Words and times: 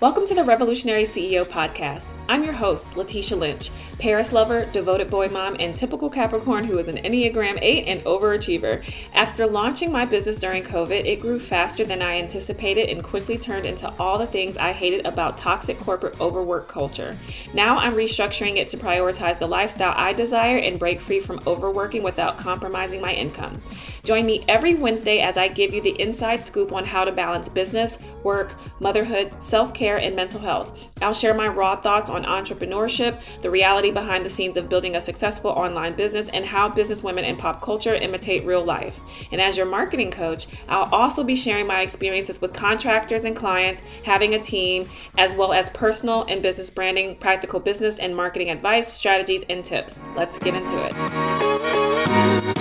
Welcome 0.00 0.26
to 0.26 0.34
the 0.36 0.44
Revolutionary 0.44 1.02
CEO 1.02 1.44
podcast. 1.44 2.12
I'm 2.28 2.44
your 2.44 2.52
host, 2.52 2.94
Latesha 2.94 3.36
Lynch, 3.36 3.72
Paris 3.98 4.32
lover, 4.32 4.64
devoted 4.66 5.10
boy 5.10 5.26
mom, 5.26 5.56
and 5.58 5.74
typical 5.74 6.08
Capricorn 6.08 6.62
who 6.62 6.78
is 6.78 6.86
an 6.86 6.98
Enneagram 6.98 7.58
8 7.60 7.88
and 7.88 8.00
overachiever. 8.02 8.84
After 9.12 9.44
launching 9.44 9.90
my 9.90 10.04
business 10.04 10.38
during 10.38 10.62
COVID, 10.62 11.04
it 11.04 11.20
grew 11.20 11.40
faster 11.40 11.84
than 11.84 12.00
I 12.00 12.18
anticipated 12.18 12.90
and 12.90 13.02
quickly 13.02 13.36
turned 13.36 13.66
into 13.66 13.92
all 13.98 14.18
the 14.18 14.26
things 14.28 14.56
I 14.56 14.72
hated 14.72 15.04
about 15.04 15.36
toxic 15.36 15.80
corporate 15.80 16.20
overwork 16.20 16.68
culture. 16.68 17.16
Now 17.52 17.78
I'm 17.78 17.94
restructuring 17.96 18.58
it 18.58 18.68
to 18.68 18.76
prioritize 18.76 19.40
the 19.40 19.48
lifestyle 19.48 19.94
I 19.96 20.12
desire 20.12 20.58
and 20.58 20.78
break 20.78 21.00
free 21.00 21.18
from 21.18 21.40
overworking 21.44 22.04
without 22.04 22.38
compromising 22.38 23.00
my 23.00 23.14
income. 23.14 23.60
Join 24.04 24.26
me 24.26 24.44
every 24.46 24.76
Wednesday 24.76 25.22
as 25.22 25.36
I 25.36 25.48
give 25.48 25.74
you 25.74 25.80
the 25.80 26.00
inside 26.00 26.46
scoop 26.46 26.72
on 26.72 26.84
how 26.84 27.04
to 27.04 27.10
balance 27.10 27.48
business, 27.48 27.98
work, 28.22 28.54
motherhood, 28.78 29.42
self 29.42 29.74
care, 29.74 29.87
and 29.96 30.14
mental 30.14 30.40
health. 30.40 30.88
I'll 31.00 31.14
share 31.14 31.34
my 31.34 31.48
raw 31.48 31.76
thoughts 31.76 32.10
on 32.10 32.24
entrepreneurship, 32.24 33.20
the 33.42 33.50
reality 33.50 33.90
behind 33.90 34.24
the 34.24 34.30
scenes 34.30 34.56
of 34.56 34.68
building 34.68 34.96
a 34.96 35.00
successful 35.00 35.50
online 35.52 35.94
business, 35.94 36.28
and 36.28 36.44
how 36.44 36.68
business 36.68 37.02
women 37.02 37.24
in 37.24 37.36
pop 37.36 37.62
culture 37.62 37.94
imitate 37.94 38.44
real 38.44 38.64
life. 38.64 39.00
And 39.32 39.40
as 39.40 39.56
your 39.56 39.66
marketing 39.66 40.10
coach, 40.10 40.46
I'll 40.68 40.92
also 40.94 41.24
be 41.24 41.34
sharing 41.34 41.66
my 41.66 41.80
experiences 41.82 42.40
with 42.40 42.52
contractors 42.52 43.24
and 43.24 43.36
clients, 43.36 43.82
having 44.04 44.34
a 44.34 44.40
team, 44.40 44.88
as 45.16 45.34
well 45.34 45.52
as 45.52 45.70
personal 45.70 46.24
and 46.28 46.42
business 46.42 46.70
branding, 46.70 47.16
practical 47.16 47.60
business 47.60 47.98
and 47.98 48.14
marketing 48.14 48.50
advice, 48.50 48.92
strategies, 48.92 49.44
and 49.48 49.64
tips. 49.64 50.02
Let's 50.16 50.38
get 50.38 50.54
into 50.54 50.76
it. 50.84 52.57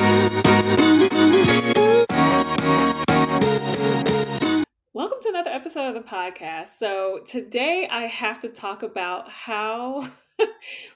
Episode 5.57 5.87
of 5.87 5.95
the 5.95 6.07
podcast. 6.07 6.67
So, 6.67 7.21
today 7.25 7.87
I 7.91 8.05
have 8.05 8.39
to 8.41 8.47
talk 8.47 8.83
about 8.83 9.27
how 9.27 10.07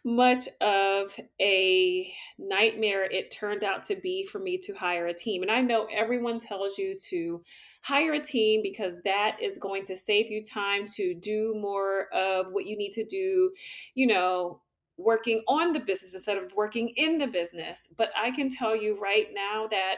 much 0.06 0.48
of 0.62 1.16
a 1.42 2.14
nightmare 2.38 3.06
it 3.06 3.31
turned 3.31 3.64
out 3.64 3.81
to 3.86 3.95
be 3.95 4.23
for 4.23 4.38
me 4.38 4.59
to 4.59 4.73
hire 4.73 5.08
a 5.08 5.16
team. 5.16 5.42
And 5.42 5.50
I 5.50 5.62
know 5.62 5.88
everyone 5.92 6.38
tells 6.38 6.78
you 6.78 6.95
to 7.09 7.42
hire 7.81 8.14
a 8.14 8.20
team 8.20 8.62
because 8.62 9.02
that 9.03 9.38
is 9.42 9.58
going 9.58 9.81
to 9.86 9.98
save 9.98 10.30
you 10.30 10.44
time 10.44 10.86
to 10.90 11.16
do 11.16 11.56
more 11.59 12.14
of 12.14 12.52
what 12.52 12.68
you 12.68 12.78
need 12.78 12.92
to 12.92 13.03
do, 13.03 13.50
you 13.96 14.06
know, 14.06 14.62
working 14.96 15.42
on 15.48 15.72
the 15.72 15.80
business 15.80 16.14
instead 16.14 16.38
of 16.38 16.53
working 16.53 16.90
in 16.90 17.18
the 17.18 17.25
business. 17.25 17.90
But 17.98 18.12
I 18.16 18.30
can 18.30 18.48
tell 18.48 18.75
you 18.75 19.00
right 19.02 19.30
now 19.34 19.66
that 19.72 19.96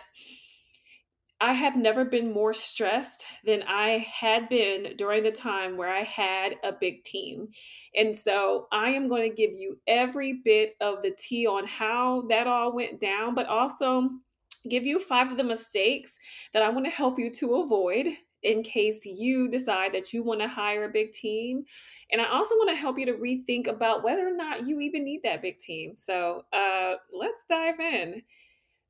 I 1.41 1.53
have 1.53 1.75
never 1.75 2.05
been 2.05 2.31
more 2.31 2.53
stressed 2.53 3.25
than 3.45 3.63
I 3.63 3.97
had 3.97 4.47
been 4.47 4.95
during 4.97 5.23
the 5.23 5.31
time 5.31 5.75
where 5.75 5.93
I 5.93 6.03
had 6.03 6.53
a 6.63 6.71
big 6.71 7.03
team. 7.03 7.49
And 7.95 8.17
so 8.17 8.67
I 8.71 8.91
am 8.91 9.09
going 9.09 9.29
to 9.29 9.35
give 9.35 9.51
you 9.51 9.77
every 9.85 10.41
bit 10.45 10.75
of 10.79 11.01
the 11.01 11.11
tea 11.11 11.45
on 11.45 11.67
how 11.67 12.23
that 12.29 12.47
all 12.47 12.73
went 12.73 13.01
down, 13.01 13.35
but 13.35 13.47
also 13.47 14.09
give 14.69 14.85
you 14.85 14.99
five 14.99 15.31
of 15.31 15.37
the 15.37 15.43
mistakes 15.43 16.17
that 16.53 16.63
I 16.63 16.69
want 16.69 16.85
to 16.85 16.91
help 16.91 17.19
you 17.19 17.29
to 17.31 17.55
avoid 17.55 18.07
in 18.43 18.61
case 18.61 19.05
you 19.05 19.49
decide 19.49 19.93
that 19.93 20.13
you 20.13 20.21
want 20.21 20.41
to 20.41 20.47
hire 20.47 20.85
a 20.85 20.89
big 20.89 21.11
team. 21.11 21.65
And 22.11 22.21
I 22.21 22.29
also 22.29 22.55
want 22.55 22.69
to 22.69 22.75
help 22.75 22.99
you 22.99 23.05
to 23.07 23.13
rethink 23.13 23.67
about 23.67 24.03
whether 24.03 24.27
or 24.27 24.35
not 24.35 24.67
you 24.67 24.79
even 24.81 25.03
need 25.03 25.21
that 25.23 25.41
big 25.41 25.59
team. 25.59 25.95
So 25.95 26.43
uh, 26.53 26.95
let's 27.17 27.45
dive 27.49 27.79
in. 27.79 28.21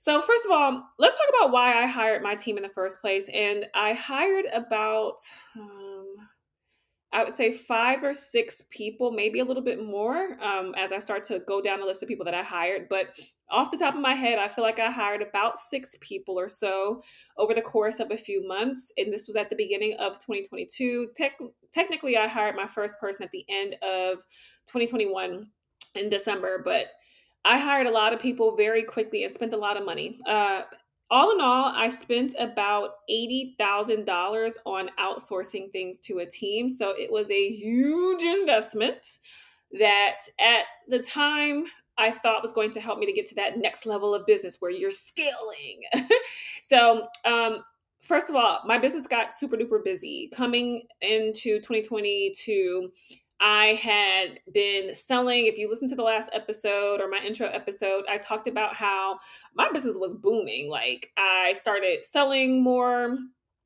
So, 0.04 0.20
first 0.20 0.44
of 0.44 0.52
all, 0.52 0.84
let's 1.00 1.18
talk 1.18 1.30
about 1.30 1.54
why 1.54 1.82
I 1.82 1.88
hired 1.88 2.22
my 2.22 2.36
team 2.36 2.58
in 2.58 2.64
the 2.64 2.68
first 2.68 3.00
place. 3.00 3.30
And 3.34 3.68
I 3.74 3.94
hired 3.94 4.48
about, 4.54 5.16
um, 5.58 6.16
I 7.14 7.24
would 7.24 7.32
say 7.32 7.54
five 7.54 8.04
or 8.04 8.12
six 8.12 8.64
people, 8.70 9.14
maybe 9.14 9.40
a 9.40 9.46
little 9.46 9.64
bit 9.64 9.82
more, 9.82 10.38
um, 10.44 10.76
as 10.76 10.92
I 10.92 11.00
start 11.00 11.24
to 11.28 11.40
go 11.48 11.62
down 11.62 11.80
the 11.80 11.86
list 11.86 12.04
of 12.04 12.10
people 12.10 12.26
that 12.26 12.34
I 12.34 12.44
hired. 12.44 12.90
But 12.90 13.18
off 13.50 13.72
the 13.72 13.78
top 13.78 13.96
of 13.96 14.02
my 14.02 14.14
head, 14.14 14.40
I 14.40 14.50
feel 14.50 14.66
like 14.66 14.78
I 14.78 14.92
hired 14.92 15.22
about 15.22 15.58
six 15.58 15.96
people 16.02 16.38
or 16.38 16.50
so 16.50 17.02
over 17.38 17.54
the 17.54 17.62
course 17.62 18.02
of 18.02 18.12
a 18.12 18.18
few 18.18 18.46
months. 18.46 18.92
And 18.98 19.14
this 19.14 19.26
was 19.26 19.38
at 19.38 19.48
the 19.48 19.56
beginning 19.56 19.94
of 20.02 20.20
2022. 20.20 21.12
Tec- 21.16 21.40
technically, 21.72 22.18
I 22.18 22.28
hired 22.28 22.58
my 22.58 22.68
first 22.68 23.00
person 23.00 23.24
at 23.24 23.32
the 23.32 23.46
end 23.48 23.76
of 23.76 24.18
2021 24.66 25.48
in 25.96 26.10
December, 26.10 26.62
but 26.62 26.88
I 27.46 27.60
hired 27.60 27.88
a 27.88 27.92
lot 27.92 28.14
of 28.14 28.20
people 28.20 28.56
very 28.56 28.84
quickly 28.84 29.24
and 29.24 29.34
spent 29.34 29.54
a 29.54 29.58
lot 29.58 29.78
of 29.78 29.86
money. 29.86 30.20
Uh, 30.26 30.62
all 31.12 31.32
in 31.32 31.42
all, 31.42 31.72
I 31.76 31.90
spent 31.90 32.34
about 32.40 32.92
$80,000 33.10 34.58
on 34.66 34.90
outsourcing 35.00 35.72
things 35.72 36.00
to 36.00 36.20
a 36.20 36.26
team. 36.26 36.70
So 36.70 36.90
it 36.90 37.12
was 37.12 37.30
a 37.30 37.50
huge 37.50 38.24
investment 38.24 39.20
that 39.80 40.20
at 40.40 40.64
the 40.88 41.00
time 41.00 41.66
I 41.98 42.12
thought 42.12 42.42
was 42.42 42.52
going 42.52 42.72
to 42.72 42.82
help 42.82 43.00
me 43.00 43.06
to 43.06 43.14
get 43.14 43.26
to 43.28 43.36
that 43.36 43.58
next 43.58 43.86
level 43.86 44.16
of 44.16 44.26
business 44.26 44.58
where 44.60 44.72
you're 44.72 44.92
scaling. 44.92 45.82
so, 46.64 47.08
um, 47.26 47.64
first 48.02 48.30
of 48.30 48.36
all, 48.36 48.62
my 48.66 48.78
business 48.78 49.06
got 49.06 49.32
super 49.32 49.56
duper 49.56 49.84
busy 49.84 50.32
coming 50.34 50.84
into 51.02 51.60
2022. 51.60 52.90
I 53.46 53.74
had 53.74 54.40
been 54.54 54.94
selling. 54.96 55.48
If 55.48 55.58
you 55.58 55.70
listen 55.70 55.90
to 55.90 55.96
the 55.96 56.02
last 56.02 56.30
episode 56.32 57.02
or 57.02 57.10
my 57.10 57.18
intro 57.18 57.48
episode, 57.48 58.06
I 58.10 58.18
talked 58.18 58.48
about 58.48 58.74
how 58.74 59.20
my 59.54 59.70
business 59.74 59.98
was 60.00 60.14
booming. 60.14 60.70
Like 60.70 61.12
I 61.18 61.52
started 61.52 62.06
selling 62.06 62.64
more 62.64 63.18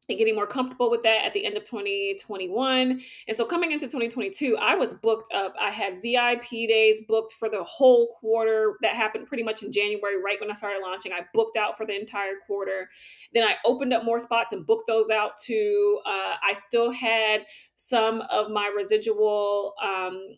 and 0.09 0.17
getting 0.17 0.35
more 0.35 0.47
comfortable 0.47 0.89
with 0.89 1.03
that 1.03 1.25
at 1.25 1.33
the 1.33 1.45
end 1.45 1.57
of 1.57 1.63
2021. 1.63 3.01
And 3.27 3.37
so 3.37 3.45
coming 3.45 3.71
into 3.71 3.85
2022, 3.85 4.57
I 4.57 4.75
was 4.75 4.93
booked 4.93 5.33
up. 5.33 5.53
I 5.59 5.69
had 5.69 6.01
VIP 6.01 6.49
days 6.49 7.01
booked 7.07 7.33
for 7.33 7.49
the 7.49 7.63
whole 7.63 8.15
quarter. 8.19 8.75
That 8.81 8.93
happened 8.93 9.27
pretty 9.27 9.43
much 9.43 9.63
in 9.63 9.71
January, 9.71 10.21
right 10.21 10.39
when 10.39 10.49
I 10.49 10.53
started 10.53 10.81
launching. 10.81 11.11
I 11.11 11.21
booked 11.33 11.57
out 11.57 11.77
for 11.77 11.85
the 11.85 11.99
entire 11.99 12.35
quarter. 12.45 12.89
Then 13.33 13.43
I 13.43 13.55
opened 13.65 13.93
up 13.93 14.05
more 14.05 14.19
spots 14.19 14.53
and 14.53 14.65
booked 14.65 14.87
those 14.87 15.09
out 15.09 15.37
too. 15.37 15.99
Uh, 16.05 16.35
I 16.47 16.53
still 16.53 16.91
had 16.91 17.45
some 17.75 18.21
of 18.31 18.49
my 18.49 18.71
residual 18.75 19.73
um, 19.83 20.37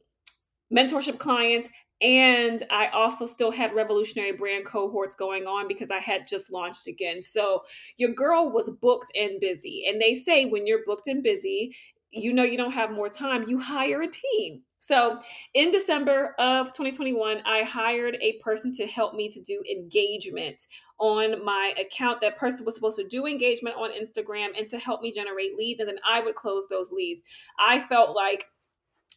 mentorship 0.73 1.19
clients 1.19 1.69
and 2.01 2.63
I 2.69 2.87
also 2.87 3.25
still 3.25 3.51
had 3.51 3.75
revolutionary 3.75 4.31
brand 4.31 4.65
cohorts 4.65 5.15
going 5.15 5.45
on 5.45 5.67
because 5.67 5.91
I 5.91 5.99
had 5.99 6.27
just 6.27 6.51
launched 6.51 6.87
again. 6.87 7.21
So 7.21 7.63
your 7.97 8.13
girl 8.13 8.51
was 8.51 8.69
booked 8.69 9.11
and 9.15 9.39
busy. 9.39 9.85
And 9.87 9.99
they 9.99 10.15
say 10.15 10.45
when 10.45 10.65
you're 10.65 10.85
booked 10.85 11.07
and 11.07 11.21
busy, 11.21 11.75
you 12.11 12.33
know 12.33 12.43
you 12.43 12.57
don't 12.57 12.71
have 12.71 12.91
more 12.91 13.09
time, 13.09 13.45
you 13.47 13.59
hire 13.59 14.01
a 14.01 14.07
team. 14.07 14.63
So 14.79 15.19
in 15.53 15.71
December 15.71 16.35
of 16.39 16.67
2021, 16.67 17.41
I 17.45 17.63
hired 17.63 18.17
a 18.21 18.39
person 18.41 18.71
to 18.73 18.87
help 18.87 19.13
me 19.13 19.29
to 19.29 19.41
do 19.41 19.61
engagement 19.69 20.65
on 20.99 21.43
my 21.43 21.73
account. 21.79 22.21
That 22.21 22.37
person 22.37 22.65
was 22.65 22.75
supposed 22.75 22.97
to 22.97 23.07
do 23.07 23.27
engagement 23.27 23.75
on 23.75 23.91
Instagram 23.91 24.57
and 24.57 24.67
to 24.69 24.79
help 24.79 25.01
me 25.01 25.11
generate 25.11 25.57
leads, 25.57 25.81
and 25.81 25.89
then 25.89 25.99
I 26.09 26.21
would 26.21 26.35
close 26.35 26.67
those 26.69 26.91
leads. 26.91 27.23
I 27.59 27.79
felt 27.79 28.15
like 28.15 28.45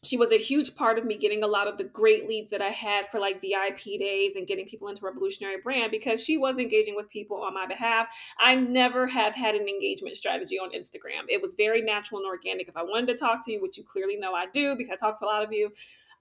she 0.04 0.16
was 0.16 0.32
a 0.32 0.36
huge 0.36 0.74
part 0.74 0.98
of 0.98 1.04
me 1.04 1.16
getting 1.16 1.44
a 1.44 1.46
lot 1.46 1.68
of 1.68 1.78
the 1.78 1.84
great 1.84 2.28
leads 2.28 2.50
that 2.50 2.60
I 2.60 2.70
had 2.70 3.06
for 3.06 3.20
like 3.20 3.40
VIP 3.40 4.00
days 4.00 4.34
and 4.34 4.48
getting 4.48 4.66
people 4.66 4.88
into 4.88 5.04
Revolutionary 5.04 5.60
Brand 5.62 5.92
because 5.92 6.22
she 6.22 6.36
was 6.36 6.58
engaging 6.58 6.96
with 6.96 7.08
people 7.08 7.40
on 7.40 7.54
my 7.54 7.66
behalf. 7.66 8.08
I 8.40 8.56
never 8.56 9.06
have 9.06 9.34
had 9.34 9.54
an 9.54 9.68
engagement 9.68 10.16
strategy 10.16 10.58
on 10.58 10.72
Instagram. 10.72 11.26
It 11.28 11.40
was 11.40 11.54
very 11.54 11.82
natural 11.82 12.20
and 12.20 12.26
organic. 12.26 12.68
If 12.68 12.76
I 12.76 12.82
wanted 12.82 13.06
to 13.08 13.16
talk 13.16 13.44
to 13.44 13.52
you, 13.52 13.62
which 13.62 13.78
you 13.78 13.84
clearly 13.84 14.16
know 14.16 14.34
I 14.34 14.46
do 14.52 14.74
because 14.76 14.90
I 14.90 14.96
talk 14.96 15.20
to 15.20 15.24
a 15.24 15.26
lot 15.26 15.44
of 15.44 15.52
you, 15.52 15.70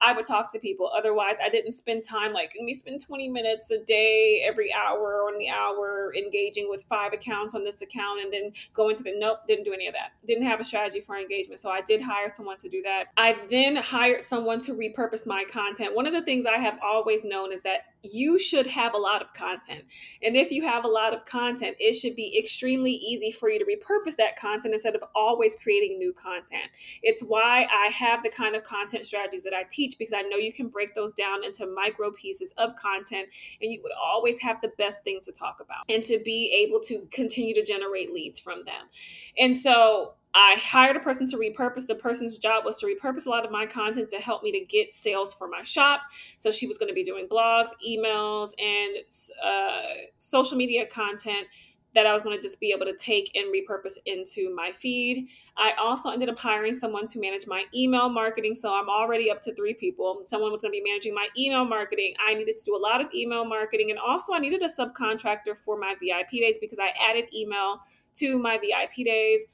I 0.02 0.14
would 0.14 0.26
talk 0.26 0.52
to 0.54 0.60
people. 0.60 0.92
Otherwise, 0.96 1.38
I 1.44 1.50
didn't 1.50 1.74
spend 1.74 2.04
time 2.04 2.34
like 2.34 2.54
me 2.60 2.74
spend 2.74 3.06
20 3.06 3.30
minutes 3.30 3.72
a 3.72 3.84
day, 3.84 4.44
every 4.48 4.74
hour 4.74 5.24
on 5.28 5.38
the 5.38 5.50
hour, 5.50 6.14
engaging 6.16 6.70
with 6.70 6.84
five 6.90 7.14
accounts 7.14 7.54
on 7.56 7.64
this 7.64 7.82
account 7.82 8.22
and 8.22 8.34
then 8.34 8.52
go 8.74 8.90
into 8.90 9.04
the 9.04 9.14
nope, 9.18 9.40
didn't 9.48 9.66
do 9.66 9.74
any 9.74 9.88
of 9.88 9.94
that. 9.94 10.12
Didn't 10.26 10.46
have 10.46 10.60
a 10.60 10.64
strategy 10.64 11.02
for 11.02 11.18
engagement. 11.18 11.60
So 11.60 11.70
I 11.70 11.82
did 11.82 12.02
hire 12.02 12.30
someone 12.30 12.58
to 12.58 12.70
do 12.70 12.82
that. 12.84 13.06
I 13.18 13.38
then 13.50 13.76
hired 13.76 14.22
someone 14.22 14.60
to 14.62 14.74
repurpose 14.74 15.28
my 15.28 15.44
content. 15.50 15.96
One 15.96 16.08
of 16.08 16.14
the 16.14 16.22
things 16.22 16.46
I 16.46 16.58
have 16.58 16.80
always 16.84 17.24
known 17.24 17.52
is 17.52 17.62
that 17.64 17.82
you 18.04 18.40
should 18.40 18.66
have 18.68 18.94
a 18.94 18.98
lot 18.98 19.22
of 19.22 19.34
content. 19.34 19.84
And 20.24 20.36
if 20.36 20.52
you 20.52 20.64
have 20.64 20.86
a 20.86 20.88
lot 20.88 21.14
of 21.14 21.26
content, 21.26 21.76
it 21.80 21.94
should 21.94 22.16
be 22.16 22.38
extremely 22.38 22.94
easy 22.94 23.32
for 23.32 23.50
you 23.50 23.60
to 23.60 23.66
repurpose 23.66 24.16
that 24.16 24.40
content 24.40 24.74
instead 24.74 24.96
of 24.96 25.04
always 25.14 25.56
creating 25.56 26.00
new 26.00 26.14
content. 26.14 26.72
It's 27.04 27.22
why 27.22 27.68
I 27.72 27.92
have 27.92 28.24
the 28.24 28.30
kind 28.30 28.56
of 28.56 28.64
content 28.64 29.06
strategies 29.06 29.44
that 29.44 29.54
I 29.54 29.64
teach 29.70 29.91
because 29.98 30.14
I 30.14 30.22
know 30.22 30.38
you 30.38 30.54
can 30.54 30.68
break 30.68 30.96
those 30.96 31.12
down 31.12 31.44
into 31.44 31.68
micro 31.68 32.12
pieces 32.12 32.54
of 32.58 32.76
content 32.76 33.30
and 33.62 33.72
you 33.72 33.82
would 33.84 33.92
always 33.92 34.40
have 34.40 34.62
the 34.62 34.72
best 34.78 35.04
things 35.04 35.26
to 35.26 35.32
talk 35.32 35.58
about 35.60 35.86
and 35.90 36.04
to 36.06 36.20
be 36.24 36.66
able 36.68 36.80
to 36.82 37.08
continue 37.12 37.54
to 37.54 37.64
generate 37.64 38.14
leads 38.14 38.40
from 38.40 38.64
them. 38.66 38.90
And 39.38 39.56
so 39.56 40.14
I 40.34 40.56
hired 40.58 40.96
a 40.96 41.00
person 41.00 41.28
to 41.28 41.38
repurpose. 41.38 41.88
The 41.88 41.96
person's 41.96 42.38
job 42.38 42.64
was 42.64 42.80
to 42.80 42.86
repurpose 42.86 43.26
a 43.26 43.30
lot 43.30 43.46
of 43.46 43.52
my 43.52 43.66
content 43.66 44.10
to 44.10 44.18
help 44.18 44.44
me 44.44 44.52
to 44.54 44.66
get 44.66 44.94
sales 44.94 45.34
for 45.34 45.48
my 45.48 45.64
shop. 45.64 46.02
So 46.38 46.52
she 46.52 46.68
was 46.68 46.78
going 46.78 46.88
to 46.88 46.94
be 46.94 47.04
doing 47.04 47.28
blogs, 47.28 47.70
emails, 47.86 48.52
and 48.58 48.98
uh, 49.44 50.08
social 50.18 50.58
media 50.58 50.86
content 50.86 51.48
that 51.94 52.08
I 52.08 52.14
was 52.14 52.22
going 52.22 52.38
to 52.38 52.42
just 52.42 52.60
be 52.60 52.72
able 52.72 52.86
to 52.86 52.96
take 52.96 53.36
and 53.36 53.54
repurpose 53.54 53.98
into 54.06 54.54
my 54.56 54.72
feed. 54.72 55.28
I 55.58 55.72
also 55.80 56.10
ended 56.10 56.30
up 56.30 56.40
hiring 56.40 56.74
someone 56.74 57.06
to 57.08 57.20
manage 57.20 57.48
my 57.48 57.66
email 57.76 58.08
marketing. 58.08 58.56
So 58.56 58.74
I'm 58.74 58.90
already 58.90 59.30
up 59.30 59.42
to 59.42 59.56
three 59.56 59.74
people. 59.74 60.22
Someone 60.26 60.52
was 60.52 60.62
going 60.62 60.72
to 60.72 60.80
be 60.80 60.90
managing 60.90 61.14
my 61.14 61.28
email 61.38 61.66
marketing. 61.66 62.14
I 62.26 62.34
needed 62.34 62.56
to 62.58 62.64
do 62.64 62.76
a 62.76 62.80
lot 62.80 63.02
of 63.02 63.14
email 63.14 63.44
marketing. 63.44 63.90
And 63.90 64.00
also, 64.00 64.34
I 64.34 64.40
needed 64.40 64.64
a 64.64 64.70
subcontractor 64.70 65.58
for 65.58 65.76
my 65.78 65.96
VIP 66.02 66.32
days 66.32 66.58
because 66.62 66.80
I 66.80 66.92
added 67.10 67.26
email 67.34 67.82
to 68.16 68.38
my 68.38 68.58
VIP 68.58 69.06
days. 69.06 69.46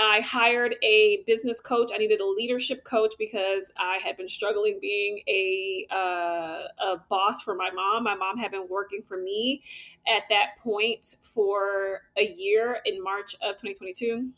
I 0.00 0.20
hired 0.20 0.76
a 0.82 1.22
business 1.26 1.60
coach. 1.60 1.90
I 1.94 1.98
needed 1.98 2.20
a 2.20 2.26
leadership 2.26 2.84
coach 2.84 3.14
because 3.18 3.70
I 3.78 3.98
had 4.02 4.16
been 4.16 4.28
struggling 4.28 4.78
being 4.80 5.22
a 5.28 5.86
uh, 5.90 6.62
a 6.92 7.04
boss 7.10 7.42
for 7.42 7.54
my 7.54 7.70
mom. 7.70 8.04
My 8.04 8.14
mom 8.14 8.38
had 8.38 8.50
been 8.50 8.66
working 8.68 9.02
for 9.02 9.18
me 9.18 9.62
at 10.08 10.22
that 10.30 10.56
point 10.58 11.16
for 11.34 12.00
a 12.16 12.24
year 12.24 12.78
in 12.86 13.02
March 13.02 13.34
of 13.42 13.56
2022. 13.56 14.30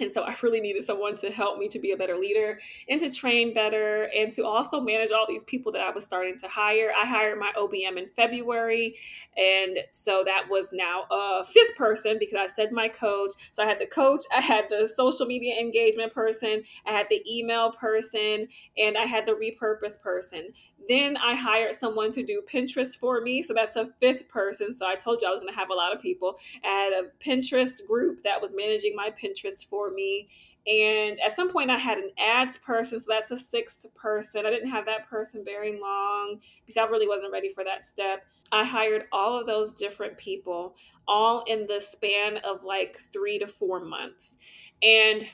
And 0.00 0.10
so 0.10 0.22
I 0.22 0.34
really 0.42 0.60
needed 0.60 0.84
someone 0.84 1.16
to 1.16 1.30
help 1.30 1.58
me 1.58 1.68
to 1.68 1.78
be 1.78 1.92
a 1.92 1.96
better 1.96 2.16
leader 2.16 2.58
and 2.88 2.98
to 3.00 3.10
train 3.10 3.52
better 3.52 4.08
and 4.16 4.32
to 4.32 4.46
also 4.46 4.80
manage 4.80 5.10
all 5.10 5.26
these 5.28 5.44
people 5.44 5.72
that 5.72 5.82
I 5.82 5.90
was 5.90 6.04
starting 6.04 6.38
to 6.38 6.48
hire. 6.48 6.90
I 6.96 7.06
hired 7.06 7.38
my 7.38 7.52
OBM 7.56 7.98
in 7.98 8.08
February. 8.16 8.96
And 9.36 9.78
so 9.90 10.22
that 10.24 10.44
was 10.50 10.72
now 10.72 11.04
a 11.10 11.44
fifth 11.44 11.76
person 11.76 12.16
because 12.18 12.38
I 12.38 12.46
said 12.46 12.72
my 12.72 12.88
coach. 12.88 13.32
So 13.52 13.62
I 13.62 13.66
had 13.66 13.78
the 13.78 13.86
coach, 13.86 14.24
I 14.36 14.40
had 14.40 14.66
the 14.70 14.86
social 14.86 15.26
media 15.26 15.58
engagement 15.60 16.12
person, 16.12 16.62
I 16.86 16.92
had 16.92 17.06
the 17.08 17.22
email 17.30 17.72
person, 17.72 18.48
and 18.78 18.96
I 18.96 19.06
had 19.06 19.26
the 19.26 19.32
repurpose 19.32 20.00
person. 20.00 20.48
Then 20.90 21.16
I 21.16 21.36
hired 21.36 21.76
someone 21.76 22.10
to 22.10 22.24
do 22.24 22.42
Pinterest 22.52 22.98
for 22.98 23.20
me. 23.20 23.44
So 23.44 23.54
that's 23.54 23.76
a 23.76 23.90
fifth 24.00 24.28
person. 24.28 24.74
So 24.74 24.88
I 24.88 24.96
told 24.96 25.22
you 25.22 25.28
I 25.28 25.30
was 25.30 25.38
going 25.38 25.52
to 25.52 25.58
have 25.58 25.70
a 25.70 25.74
lot 25.74 25.94
of 25.94 26.02
people. 26.02 26.36
Had 26.62 26.92
a 26.92 27.04
Pinterest 27.24 27.86
group 27.86 28.24
that 28.24 28.42
was 28.42 28.56
managing 28.56 28.96
my 28.96 29.10
Pinterest 29.10 29.64
for 29.64 29.92
me. 29.92 30.28
And 30.66 31.16
at 31.24 31.30
some 31.30 31.48
point, 31.48 31.70
I 31.70 31.78
had 31.78 31.98
an 31.98 32.10
ads 32.18 32.56
person. 32.56 32.98
So 32.98 33.06
that's 33.08 33.30
a 33.30 33.38
sixth 33.38 33.86
person. 33.94 34.44
I 34.44 34.50
didn't 34.50 34.68
have 34.68 34.84
that 34.86 35.08
person 35.08 35.44
very 35.44 35.78
long 35.80 36.40
because 36.60 36.76
I 36.76 36.90
really 36.90 37.06
wasn't 37.06 37.30
ready 37.32 37.50
for 37.50 37.62
that 37.62 37.86
step. 37.86 38.26
I 38.50 38.64
hired 38.64 39.04
all 39.12 39.38
of 39.38 39.46
those 39.46 39.72
different 39.72 40.18
people 40.18 40.74
all 41.06 41.44
in 41.46 41.68
the 41.68 41.80
span 41.80 42.38
of 42.38 42.64
like 42.64 42.98
three 43.12 43.38
to 43.38 43.46
four 43.46 43.78
months. 43.78 44.38
And 44.82 45.24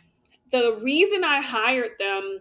the 0.50 0.78
reason 0.82 1.24
I 1.24 1.40
hired 1.40 1.92
them 1.98 2.40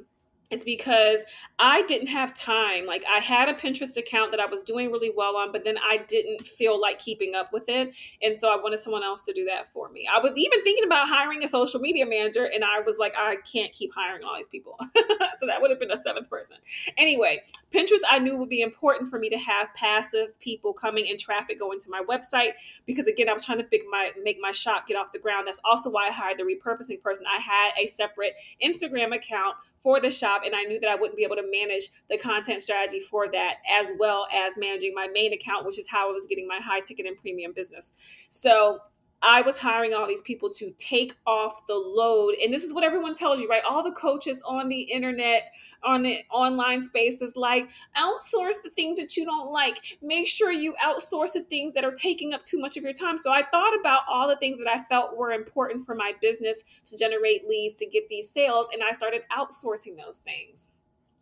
is 0.51 0.63
because 0.63 1.25
I 1.57 1.81
didn't 1.83 2.07
have 2.07 2.35
time. 2.35 2.85
Like 2.85 3.03
I 3.11 3.19
had 3.19 3.49
a 3.49 3.53
Pinterest 3.53 3.97
account 3.97 4.31
that 4.31 4.39
I 4.39 4.45
was 4.45 4.61
doing 4.61 4.91
really 4.91 5.11
well 5.15 5.35
on, 5.37 5.51
but 5.51 5.63
then 5.63 5.77
I 5.77 5.97
didn't 6.07 6.45
feel 6.45 6.79
like 6.79 6.99
keeping 6.99 7.33
up 7.33 7.51
with 7.51 7.67
it. 7.67 7.95
And 8.21 8.37
so 8.37 8.49
I 8.49 8.61
wanted 8.61 8.79
someone 8.79 9.03
else 9.03 9.25
to 9.25 9.33
do 9.33 9.45
that 9.45 9.67
for 9.67 9.89
me. 9.89 10.07
I 10.11 10.19
was 10.19 10.37
even 10.37 10.61
thinking 10.63 10.85
about 10.85 11.07
hiring 11.07 11.43
a 11.43 11.47
social 11.47 11.79
media 11.79 12.05
manager 12.05 12.45
and 12.45 12.63
I 12.63 12.81
was 12.81 12.99
like, 12.99 13.15
I 13.17 13.37
can't 13.51 13.71
keep 13.71 13.91
hiring 13.95 14.23
all 14.23 14.35
these 14.35 14.47
people. 14.47 14.77
so 15.37 15.47
that 15.47 15.61
would 15.61 15.71
have 15.71 15.79
been 15.79 15.91
a 15.91 15.97
seventh 15.97 16.29
person. 16.29 16.57
Anyway, 16.97 17.41
Pinterest 17.73 18.03
I 18.09 18.19
knew 18.19 18.37
would 18.37 18.49
be 18.49 18.61
important 18.61 19.09
for 19.09 19.17
me 19.17 19.29
to 19.29 19.37
have 19.37 19.73
passive 19.75 20.39
people 20.39 20.73
coming 20.73 21.07
in 21.07 21.17
traffic 21.17 21.59
going 21.59 21.79
to 21.79 21.89
my 21.89 22.03
website 22.07 22.51
because 22.85 23.07
again, 23.07 23.29
I 23.29 23.33
was 23.33 23.45
trying 23.45 23.57
to 23.57 23.65
my 23.89 24.11
make 24.23 24.37
my 24.39 24.51
shop 24.51 24.87
get 24.87 24.95
off 24.95 25.11
the 25.11 25.19
ground. 25.19 25.47
That's 25.47 25.61
also 25.65 25.89
why 25.89 26.07
I 26.07 26.11
hired 26.11 26.37
the 26.37 26.43
repurposing 26.43 27.01
person. 27.01 27.25
I 27.27 27.41
had 27.41 27.71
a 27.81 27.87
separate 27.87 28.33
Instagram 28.63 29.15
account 29.15 29.55
for 29.85 30.01
the 30.01 30.09
shop 30.09 30.41
and 30.43 30.55
I 30.55 30.63
knew 30.63 30.79
that 30.79 30.89
I 30.89 30.95
wouldn't 30.95 31.15
be 31.15 31.23
able 31.23 31.35
to 31.35 31.47
manage 31.51 31.89
the 32.09 32.17
content 32.17 32.59
strategy 32.59 32.99
for 32.99 33.31
that 33.31 33.57
as 33.79 33.91
well 33.99 34.25
as 34.35 34.57
managing 34.57 34.95
my 34.95 35.07
main 35.13 35.31
account, 35.31 35.63
which 35.63 35.77
is 35.77 35.87
how 35.87 36.09
I 36.09 36.11
was 36.11 36.25
getting 36.25 36.47
my 36.47 36.59
high 36.59 36.79
ticket 36.79 37.05
and 37.05 37.15
premium 37.15 37.53
business. 37.53 37.93
So 38.29 38.79
I 39.21 39.41
was 39.41 39.57
hiring 39.57 39.93
all 39.93 40.07
these 40.07 40.21
people 40.21 40.49
to 40.49 40.71
take 40.77 41.15
off 41.25 41.65
the 41.67 41.73
load. 41.73 42.35
And 42.35 42.53
this 42.53 42.63
is 42.63 42.73
what 42.73 42.83
everyone 42.83 43.13
tells 43.13 43.39
you, 43.39 43.47
right? 43.47 43.63
All 43.67 43.83
the 43.83 43.93
coaches 43.93 44.43
on 44.47 44.69
the 44.69 44.81
internet, 44.81 45.51
on 45.83 46.03
the 46.03 46.19
online 46.31 46.81
space 46.81 47.21
is 47.21 47.35
like, 47.35 47.69
outsource 47.97 48.61
the 48.63 48.69
things 48.75 48.99
that 48.99 49.17
you 49.17 49.25
don't 49.25 49.47
like. 49.47 49.97
Make 50.01 50.27
sure 50.27 50.51
you 50.51 50.75
outsource 50.83 51.33
the 51.33 51.43
things 51.43 51.73
that 51.73 51.83
are 51.83 51.91
taking 51.91 52.33
up 52.33 52.43
too 52.43 52.59
much 52.59 52.77
of 52.77 52.83
your 52.83 52.93
time. 52.93 53.17
So 53.17 53.31
I 53.31 53.43
thought 53.49 53.79
about 53.79 54.01
all 54.09 54.27
the 54.27 54.37
things 54.37 54.59
that 54.59 54.67
I 54.67 54.83
felt 54.83 55.17
were 55.17 55.31
important 55.31 55.85
for 55.85 55.95
my 55.95 56.13
business 56.21 56.63
to 56.85 56.97
generate 56.97 57.47
leads, 57.47 57.75
to 57.75 57.87
get 57.87 58.07
these 58.09 58.29
sales, 58.29 58.69
and 58.73 58.83
I 58.83 58.91
started 58.91 59.23
outsourcing 59.35 59.97
those 59.97 60.19
things. 60.19 60.69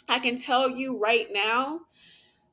I 0.10 0.19
can 0.19 0.36
tell 0.36 0.69
you 0.69 0.98
right 0.98 1.28
now, 1.31 1.81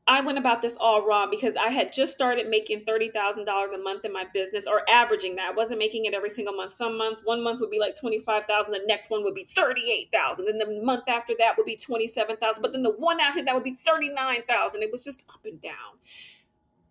I 0.07 0.21
went 0.23 0.39
about 0.39 0.61
this 0.61 0.77
all 0.77 1.07
wrong 1.07 1.29
because 1.31 1.57
I 1.57 1.69
had 1.69 1.93
just 1.93 2.13
started 2.13 2.49
making 2.49 2.85
$30,000 2.85 3.73
a 3.73 3.79
month 3.79 4.05
in 4.05 4.13
my 4.13 4.25
business 4.35 4.67
or 4.67 4.89
averaging 4.91 5.37
that. 5.37 5.51
I 5.51 5.55
wasn't 5.55 5.79
making 5.79 6.07
it 6.07 6.15
every 6.15 6.31
single 6.31 6.55
month. 6.55 6.73
Some 6.73 6.99
month, 6.99 7.21
one 7.25 7.43
month 7.45 7.61
would 7.61 7.71
be 7.71 7.79
like 7.79 7.95
25,000, 7.99 8.73
the 8.73 8.81
next 8.87 9.11
one 9.11 9.23
would 9.23 9.35
be 9.35 9.45
38,000, 9.45 10.49
and 10.49 10.61
the 10.61 10.83
month 10.83 11.05
after 11.07 11.35
that 11.39 11.57
would 11.57 11.67
be 11.67 11.77
27,000, 11.77 12.61
but 12.61 12.73
then 12.73 12.83
the 12.83 12.91
one 12.91 13.21
after 13.21 13.45
that 13.45 13.55
would 13.55 13.63
be 13.63 13.75
39,000. 13.75 14.83
It 14.83 14.91
was 14.91 15.05
just 15.05 15.25
up 15.33 15.45
and 15.45 15.61
down. 15.61 16.01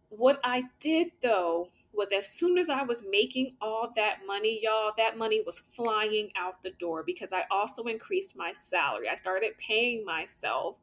What 0.09 0.39
I 0.43 0.63
did 0.79 1.11
though 1.21 1.69
was 1.93 2.11
as 2.11 2.27
soon 2.27 2.57
as 2.57 2.69
I 2.69 2.83
was 2.83 3.03
making 3.09 3.55
all 3.61 3.91
that 3.95 4.19
money, 4.25 4.59
y'all, 4.61 4.91
that 4.97 5.17
money 5.17 5.41
was 5.45 5.59
flying 5.59 6.29
out 6.37 6.61
the 6.61 6.71
door 6.71 7.03
because 7.05 7.33
I 7.33 7.43
also 7.51 7.83
increased 7.83 8.37
my 8.37 8.51
salary. 8.53 9.07
I 9.09 9.15
started 9.15 9.51
paying 9.57 10.05
myself 10.05 10.77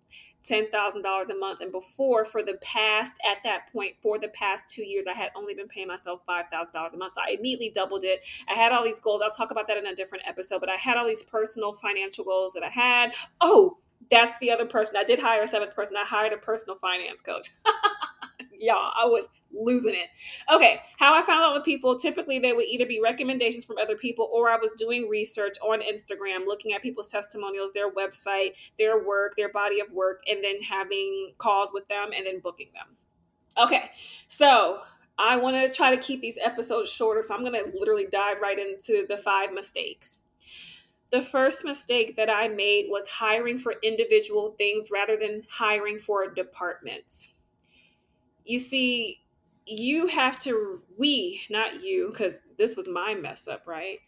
$10,000 0.47 1.31
a 1.31 1.35
month. 1.35 1.61
And 1.61 1.73
before, 1.73 2.25
for 2.25 2.43
the 2.43 2.59
past, 2.63 3.19
at 3.29 3.39
that 3.43 3.73
point, 3.73 3.95
for 4.01 4.19
the 4.19 4.29
past 4.29 4.69
two 4.69 4.85
years, 4.85 5.07
I 5.07 5.13
had 5.13 5.31
only 5.35 5.55
been 5.55 5.69
paying 5.69 5.89
myself 5.89 6.21
$5,000 6.29 6.95
a 6.95 6.97
month. 6.97 7.15
So 7.15 7.21
I 7.21 7.37
immediately 7.39 7.71
doubled 7.71 8.05
it. 8.05 8.25
I 8.49 8.55
had 8.55 8.73
all 8.73 8.85
these 8.85 9.01
goals. 9.01 9.23
I'll 9.23 9.31
talk 9.31 9.51
about 9.51 9.67
that 9.69 9.77
in 9.77 9.87
a 9.87 9.95
different 9.95 10.25
episode, 10.27 10.61
but 10.61 10.69
I 10.69 10.77
had 10.77 10.97
all 10.97 11.07
these 11.07 11.23
personal 11.23 11.73
financial 11.73 12.25
goals 12.25 12.53
that 12.53 12.63
I 12.63 12.69
had. 12.69 13.15
Oh, 13.41 13.79
that's 14.11 14.39
the 14.39 14.51
other 14.51 14.67
person. 14.67 14.97
I 14.97 15.05
did 15.05 15.19
hire 15.19 15.43
a 15.43 15.49
seventh 15.49 15.75
person. 15.75 15.97
I 15.97 16.05
hired 16.05 16.33
a 16.33 16.37
personal 16.37 16.79
finance 16.79 17.21
coach. 17.21 17.51
Y'all, 18.67 18.93
I 18.97 19.07
was 19.07 19.29
losing 19.53 19.95
it. 19.95 20.09
Okay, 20.53 20.81
how 20.99 21.15
I 21.15 21.23
found 21.23 21.45
all 21.45 21.55
the 21.55 21.61
people, 21.61 21.97
typically 21.97 22.39
they 22.39 22.53
would 22.53 22.67
either 22.67 22.85
be 22.85 23.01
recommendations 23.01 23.65
from 23.65 23.79
other 23.79 23.97
people 23.97 24.29
or 24.33 24.51
I 24.51 24.57
was 24.57 24.73
doing 24.73 25.09
research 25.09 25.57
on 25.63 25.81
Instagram, 25.81 26.47
looking 26.47 26.73
at 26.73 26.83
people's 26.83 27.11
testimonials, 27.11 27.73
their 27.73 27.91
website, 27.93 28.55
their 28.77 29.05
work, 29.05 29.37
their 29.37 29.51
body 29.51 29.81
of 29.81 29.91
work, 29.93 30.23
and 30.27 30.43
then 30.43 30.61
having 30.61 31.33
calls 31.39 31.71
with 31.73 31.87
them 31.89 32.11
and 32.17 32.27
then 32.27 32.41
booking 32.41 32.69
them. 32.75 32.97
Okay, 33.57 33.91
so 34.27 34.81
I 35.19 35.37
want 35.37 35.57
to 35.57 35.73
try 35.73 35.95
to 35.95 36.03
keep 36.03 36.21
these 36.21 36.39
episodes 36.43 36.91
shorter, 36.91 37.23
so 37.23 37.35
I'm 37.35 37.41
going 37.41 37.53
to 37.53 37.73
literally 37.79 38.07
dive 38.11 38.41
right 38.41 38.59
into 38.59 39.07
the 39.09 39.17
five 39.17 39.53
mistakes. 39.53 40.19
The 41.11 41.23
first 41.23 41.65
mistake 41.65 42.17
that 42.17 42.29
I 42.29 42.49
made 42.49 42.87
was 42.91 43.07
hiring 43.07 43.59
for 43.59 43.77
individual 43.83 44.57
things 44.59 44.91
rather 44.91 45.17
than 45.17 45.43
hiring 45.49 45.99
for 45.99 46.29
departments. 46.29 47.33
You 48.47 48.61
see, 48.61 49.25
you 49.67 50.07
have 50.07 50.39
to, 50.41 50.81
we, 50.97 51.43
not 51.51 51.83
you, 51.83 52.11
because 52.11 52.45
this 52.57 52.77
was 52.77 52.89
my 52.89 53.13
mess 53.15 53.49
up, 53.49 53.67
right? 53.67 53.99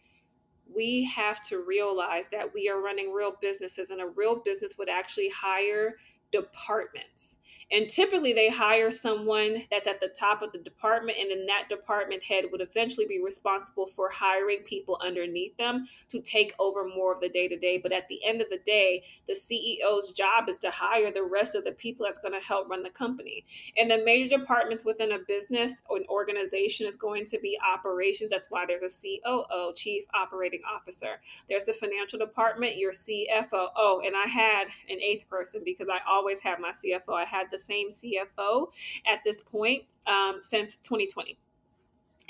We 0.73 1.03
have 1.03 1.41
to 1.47 1.63
realize 1.65 2.29
that 2.29 2.53
we 2.53 2.69
are 2.69 2.81
running 2.81 3.11
real 3.11 3.33
businesses, 3.41 3.91
and 3.91 3.99
a 3.99 4.07
real 4.07 4.37
business 4.37 4.77
would 4.77 4.87
actually 4.87 5.29
hire 5.29 5.97
departments. 6.31 7.39
And 7.71 7.87
typically, 7.87 8.33
they 8.33 8.49
hire 8.49 8.89
someone 8.89 9.63
that's 9.69 9.87
at 9.87 9.99
the 9.99 10.07
top 10.07 10.41
of 10.41 10.51
the 10.51 10.57
department, 10.57 11.19
and 11.19 11.29
then 11.29 11.45
that 11.45 11.69
department 11.69 12.23
head 12.23 12.45
would 12.51 12.61
eventually 12.61 13.05
be 13.05 13.21
responsible 13.23 13.85
for 13.85 14.09
hiring 14.09 14.59
people 14.63 14.99
underneath 15.05 15.55
them 15.57 15.87
to 16.07 16.19
take 16.19 16.53
over 16.57 16.87
more 16.87 17.13
of 17.13 17.21
the 17.21 17.29
day 17.29 17.47
to 17.47 17.57
day. 17.57 17.77
But 17.77 17.91
at 17.91 18.07
the 18.07 18.23
end 18.25 18.41
of 18.41 18.49
the 18.49 18.57
day, 18.65 19.03
the 19.27 19.33
CEO's 19.33 20.11
job 20.13 20.49
is 20.49 20.57
to 20.59 20.71
hire 20.71 21.11
the 21.11 21.23
rest 21.23 21.53
of 21.53 21.63
the 21.63 21.71
people 21.73 22.05
that's 22.05 22.17
going 22.17 22.33
to 22.33 22.45
help 22.45 22.69
run 22.69 22.81
the 22.81 22.89
company. 22.89 23.45
And 23.77 23.89
the 23.89 24.03
major 24.03 24.35
departments 24.35 24.83
within 24.83 25.11
a 25.11 25.19
business 25.19 25.83
or 25.89 25.97
an 25.97 26.05
organization 26.09 26.87
is 26.87 26.95
going 26.95 27.25
to 27.25 27.39
be 27.39 27.57
operations. 27.61 28.31
That's 28.31 28.47
why 28.49 28.65
there's 28.65 28.81
a 28.81 28.89
COO, 28.89 29.73
Chief 29.75 30.05
Operating 30.15 30.61
Officer. 30.75 31.21
There's 31.47 31.65
the 31.65 31.73
financial 31.73 32.17
department, 32.17 32.77
your 32.77 32.91
CFO. 32.91 33.67
Oh, 33.75 34.01
and 34.03 34.15
I 34.15 34.27
had 34.27 34.65
an 34.89 34.99
eighth 34.99 35.29
person 35.29 35.61
because 35.63 35.87
I 35.87 35.99
always 36.09 36.39
have 36.39 36.59
my 36.59 36.71
CFO. 36.71 37.13
I 37.13 37.25
had 37.25 37.47
the 37.51 37.58
same 37.59 37.89
CFO 37.89 38.67
at 39.11 39.19
this 39.25 39.41
point 39.41 39.83
um, 40.07 40.39
since 40.41 40.77
2020. 40.77 41.37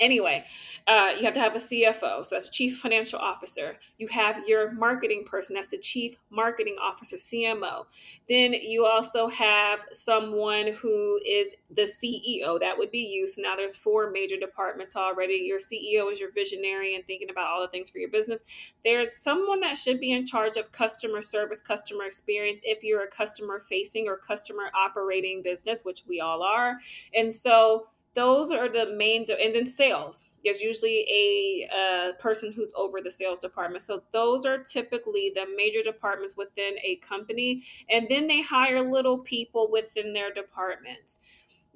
Anyway, 0.00 0.44
uh, 0.86 1.12
you 1.16 1.24
have 1.24 1.34
to 1.34 1.40
have 1.40 1.54
a 1.54 1.58
CFO, 1.58 2.24
so 2.24 2.28
that's 2.30 2.48
Chief 2.48 2.78
Financial 2.78 3.18
Officer. 3.18 3.76
You 3.98 4.08
have 4.08 4.48
your 4.48 4.72
marketing 4.72 5.24
person, 5.26 5.54
that's 5.54 5.66
the 5.66 5.76
Chief 5.76 6.16
Marketing 6.30 6.76
Officer, 6.82 7.16
CMO. 7.16 7.84
Then 8.26 8.54
you 8.54 8.86
also 8.86 9.28
have 9.28 9.84
someone 9.92 10.68
who 10.72 11.20
is 11.26 11.54
the 11.70 11.82
CEO, 11.82 12.58
that 12.58 12.78
would 12.78 12.90
be 12.90 13.00
you. 13.00 13.26
So 13.26 13.42
now 13.42 13.56
there's 13.56 13.76
four 13.76 14.10
major 14.10 14.38
departments 14.38 14.96
already. 14.96 15.34
Your 15.34 15.58
CEO 15.58 16.10
is 16.10 16.18
your 16.18 16.32
visionary 16.32 16.94
and 16.94 17.06
thinking 17.06 17.28
about 17.28 17.48
all 17.48 17.60
the 17.60 17.68
things 17.68 17.90
for 17.90 17.98
your 17.98 18.10
business. 18.10 18.42
There's 18.82 19.14
someone 19.16 19.60
that 19.60 19.76
should 19.76 20.00
be 20.00 20.12
in 20.12 20.26
charge 20.26 20.56
of 20.56 20.72
customer 20.72 21.20
service, 21.20 21.60
customer 21.60 22.04
experience, 22.04 22.62
if 22.64 22.82
you're 22.82 23.02
a 23.02 23.10
customer 23.10 23.60
facing 23.60 24.08
or 24.08 24.16
customer 24.16 24.70
operating 24.74 25.42
business, 25.42 25.84
which 25.84 26.04
we 26.08 26.20
all 26.20 26.42
are. 26.42 26.78
And 27.14 27.30
so 27.30 27.88
those 28.14 28.50
are 28.50 28.68
the 28.68 28.92
main 28.96 29.24
and 29.40 29.54
then 29.54 29.66
sales. 29.66 30.30
There's 30.44 30.60
usually 30.60 31.06
a 31.10 31.68
uh, 31.72 32.12
person 32.20 32.52
who's 32.52 32.72
over 32.76 33.00
the 33.00 33.10
sales 33.10 33.38
department. 33.38 33.82
So 33.84 34.02
those 34.12 34.44
are 34.44 34.58
typically 34.58 35.30
the 35.34 35.46
major 35.56 35.82
departments 35.82 36.36
within 36.36 36.74
a 36.82 36.96
company 36.96 37.64
and 37.88 38.06
then 38.08 38.26
they 38.26 38.42
hire 38.42 38.82
little 38.82 39.18
people 39.18 39.70
within 39.70 40.12
their 40.12 40.32
departments. 40.32 41.20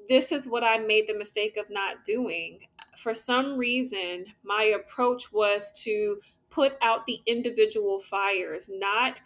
This 0.09 0.33
is 0.33 0.49
what 0.49 0.65
i 0.65 0.79
made 0.79 1.07
the 1.07 1.17
mistake 1.17 1.57
of 1.57 1.67
not 1.71 2.05
doing. 2.05 2.61
For 2.99 3.15
some 3.15 3.57
reason 3.57 4.27
my 4.43 4.75
approach 4.77 5.33
was 5.33 5.73
to 5.85 6.21
put 6.51 6.75
out 6.83 7.07
the 7.07 7.21
individual 7.27 8.01
fires 8.01 8.69
not 8.73 9.21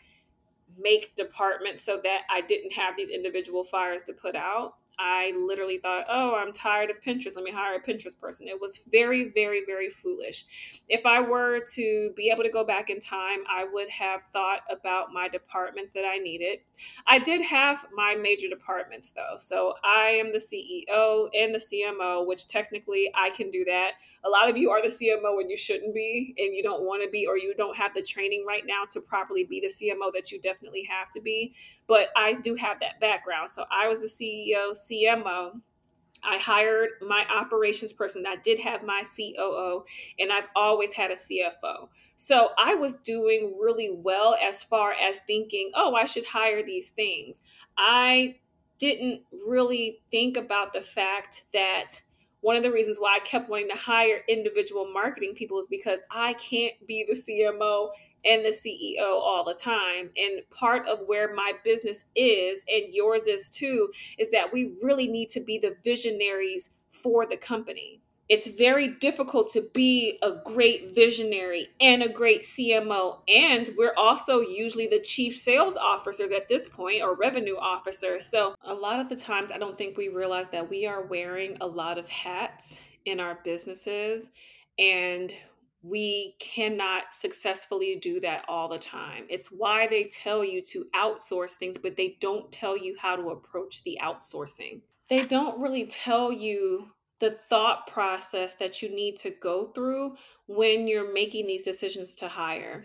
make 0.79 1.17
departments 1.17 1.83
so 1.83 2.01
that 2.03 2.21
i 2.31 2.41
didn't 2.43 2.73
have 2.73 2.97
these 2.97 3.11
individual 3.11 3.65
fires 3.65 4.03
to 4.05 4.13
put 4.13 4.37
out 4.37 4.75
I 4.99 5.33
literally 5.37 5.79
thought, 5.79 6.07
oh, 6.09 6.35
I'm 6.35 6.53
tired 6.53 6.91
of 6.91 7.01
Pinterest. 7.03 7.37
Let 7.37 7.45
me 7.45 7.53
hire 7.53 7.77
a 7.77 7.83
Pinterest 7.83 8.19
person. 8.21 8.49
It 8.49 8.61
was 8.61 8.83
very, 8.91 9.31
very, 9.31 9.63
very 9.65 9.91
foolish. 9.91 10.45
If 10.89 11.07
I 11.07 11.21
were 11.21 11.61
to 11.75 12.13
be 12.17 12.31
able 12.31 12.43
to 12.43 12.51
go 12.51 12.65
back 12.65 12.91
in 12.91 12.99
time, 12.99 13.41
I 13.51 13.67
would 13.71 13.89
have 13.91 14.23
thought 14.33 14.61
about 14.71 15.13
my 15.13 15.29
departments 15.29 15.93
that 15.93 16.05
I 16.05 16.19
needed. 16.19 16.61
I 17.07 17.19
did 17.19 17.43
have 17.43 17.85
my 17.95 18.17
major 18.17 18.49
departments 18.49 19.13
though. 19.13 19.37
So 19.39 19.75
I 19.85 20.11
am 20.11 20.33
the 20.33 20.39
CEO 20.39 21.29
and 21.35 21.55
the 21.55 21.59
CMO, 21.59 22.27
which 22.27 22.49
technically 22.49 23.11
I 23.15 23.31
can 23.31 23.51
do 23.51 23.65
that. 23.67 23.93
A 24.25 24.29
lot 24.29 24.51
of 24.51 24.57
you 24.57 24.71
are 24.71 24.83
the 24.83 24.89
CMO 24.89 25.37
when 25.37 25.49
you 25.49 25.57
shouldn't 25.57 25.95
be 25.95 26.35
and 26.39 26.55
you 26.55 26.63
don't 26.63 26.83
want 26.83 27.05
to 27.05 27.11
be, 27.11 27.27
or 27.27 27.39
you 27.39 27.55
don't 27.57 27.77
have 27.77 27.95
the 27.95 28.03
training 28.03 28.45
right 28.47 28.65
now 28.67 28.83
to 28.91 29.01
properly 29.01 29.45
be 29.45 29.61
the 29.61 29.69
CMO 29.69 30.13
that 30.13 30.33
you 30.33 30.41
definitely 30.41 30.89
have 30.91 31.11
to 31.11 31.21
be 31.21 31.55
but 31.89 32.09
I 32.17 32.35
do 32.35 32.55
have 32.55 32.79
that 32.81 33.01
background. 33.01 33.51
So 33.51 33.65
I 33.73 33.89
was 33.89 34.01
the 34.01 34.07
CEO, 34.07 34.71
CMO. 34.71 35.61
I 36.25 36.39
hired 36.39 36.91
my 37.01 37.25
operations 37.35 37.93
person. 37.93 38.27
I 38.27 38.37
did 38.37 38.59
have 38.59 38.83
my 38.83 39.03
COO, 39.03 39.85
and 40.19 40.33
I've 40.33 40.49
always 40.55 40.93
had 40.93 41.11
a 41.11 41.15
CFO. 41.15 41.89
So 42.17 42.51
I 42.59 42.75
was 42.75 42.97
doing 42.97 43.57
really 43.61 43.91
well 43.97 44.37
as 44.43 44.63
far 44.63 44.93
as 44.93 45.21
thinking, 45.21 45.71
oh, 45.75 45.95
I 45.95 46.05
should 46.05 46.25
hire 46.25 46.63
these 46.65 46.91
things. 46.91 47.41
I 47.77 48.37
didn't 48.79 49.23
really 49.47 50.01
think 50.11 50.37
about 50.37 50.73
the 50.73 50.81
fact 50.81 51.45
that 51.53 52.01
one 52.41 52.57
of 52.57 52.63
the 52.63 52.73
reasons 52.73 52.99
why 52.99 53.17
I 53.17 53.25
kept 53.25 53.49
wanting 53.49 53.69
to 53.69 53.77
hire 53.77 54.23
individual 54.29 54.91
marketing 54.93 55.35
people 55.35 55.59
is 55.59 55.67
because 55.67 56.03
I 56.11 56.35
can't 56.35 56.75
be 56.87 57.05
the 57.09 57.15
CMO 57.15 57.91
and 58.25 58.45
the 58.45 58.51
CEO 58.51 59.01
all 59.01 59.45
the 59.45 59.55
time. 59.55 60.11
And 60.17 60.43
part 60.51 60.87
of 60.87 61.01
where 61.07 61.35
my 61.35 61.53
business 61.65 62.07
is, 62.15 62.65
and 62.69 62.93
yours 62.93 63.27
is 63.27 63.49
too, 63.49 63.91
is 64.19 64.31
that 64.31 64.53
we 64.53 64.77
really 64.83 65.09
need 65.09 65.29
to 65.31 65.41
be 65.41 65.59
the 65.59 65.77
visionaries 65.85 66.71
for 66.91 67.27
the 67.27 67.37
company. 67.37 68.01
It's 68.29 68.49
very 68.49 68.89
difficult 68.89 69.51
to 69.53 69.63
be 69.73 70.19
a 70.23 70.33
great 70.45 70.95
visionary 70.95 71.69
and 71.81 72.03
a 72.03 72.13
great 72.13 72.43
CMO. 72.43 73.21
And 73.27 73.71
we're 73.79 73.95
also 73.97 74.41
usually 74.41 74.87
the 74.87 75.01
chief 75.01 75.39
sales 75.39 75.79
officers 75.79 76.31
at 76.31 76.47
this 76.47 76.69
point 76.69 77.03
or 77.03 77.15
revenue 77.15 77.57
officers. 77.57 78.27
So, 78.27 78.55
a 78.63 78.75
lot 78.75 79.01
of 79.01 79.09
the 79.09 79.17
times, 79.17 79.51
I 79.51 79.57
don't 79.57 79.79
think 79.79 79.97
we 79.97 80.09
realize 80.09 80.49
that 80.49 80.69
we 80.69 80.85
are 80.85 81.07
wearing 81.07 81.57
a 81.63 81.67
lot 81.67 81.97
of 81.97 82.07
hats 82.11 82.81
in 83.07 83.19
our 83.19 83.39
businesses. 83.45 84.31
And 84.79 85.35
we 85.83 86.35
cannot 86.41 87.13
successfully 87.13 87.99
do 88.03 88.21
that 88.21 88.45
all 88.49 88.69
the 88.69 88.79
time. 88.79 89.25
It's 89.29 89.53
why 89.53 89.87
they 89.87 90.05
tell 90.05 90.45
you 90.45 90.61
to 90.63 90.87
outsource 90.95 91.55
things, 91.55 91.79
but 91.79 91.97
they 91.97 92.17
don't 92.21 92.51
tell 92.51 92.77
you 92.77 92.97
how 93.01 93.17
to 93.17 93.31
approach 93.31 93.85
the 93.85 93.99
outsourcing. 94.03 94.81
They 95.09 95.25
don't 95.25 95.61
really 95.61 95.87
tell 95.87 96.33
you 96.33 96.89
the 97.21 97.31
thought 97.31 97.87
process 97.87 98.57
that 98.57 98.83
you 98.83 98.95
need 98.95 99.17
to 99.19 99.31
go 99.31 99.67
through 99.69 100.17
when 100.47 100.87
you're 100.89 101.13
making 101.13 101.47
these 101.47 101.65
decisions 101.65 102.15
to 102.17 102.29
hire. 102.29 102.85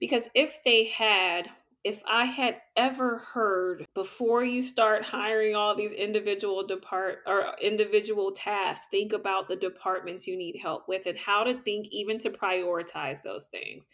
Because 0.00 0.28
if 0.34 0.58
they 0.64 0.84
had, 0.84 1.50
if 1.86 2.02
I 2.04 2.24
had 2.24 2.56
ever 2.76 3.18
heard 3.18 3.86
before 3.94 4.42
you 4.44 4.60
start 4.60 5.04
hiring 5.04 5.54
all 5.54 5.76
these 5.76 5.92
individual 5.92 6.66
depart 6.66 7.18
or 7.28 7.52
individual 7.62 8.32
tasks, 8.32 8.86
think 8.90 9.12
about 9.12 9.46
the 9.46 9.54
departments 9.54 10.26
you 10.26 10.36
need 10.36 10.58
help 10.60 10.88
with 10.88 11.06
and 11.06 11.16
how 11.16 11.44
to 11.44 11.54
think 11.62 11.86
even 11.92 12.18
to 12.18 12.30
prioritize 12.30 13.22
those 13.22 13.46
things. 13.46 13.86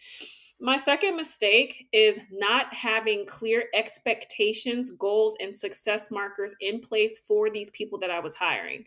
My 0.58 0.78
second 0.78 1.16
mistake 1.16 1.88
is 1.92 2.18
not 2.32 2.72
having 2.72 3.26
clear 3.26 3.64
expectations, 3.75 4.90
goals, 4.99 5.37
and 5.38 5.54
success 5.54 6.11
markers 6.11 6.56
in 6.62 6.80
place 6.80 7.18
for 7.18 7.50
these 7.50 7.68
people 7.68 7.99
that 7.99 8.11
I 8.11 8.20
was 8.20 8.37
hiring. 8.37 8.87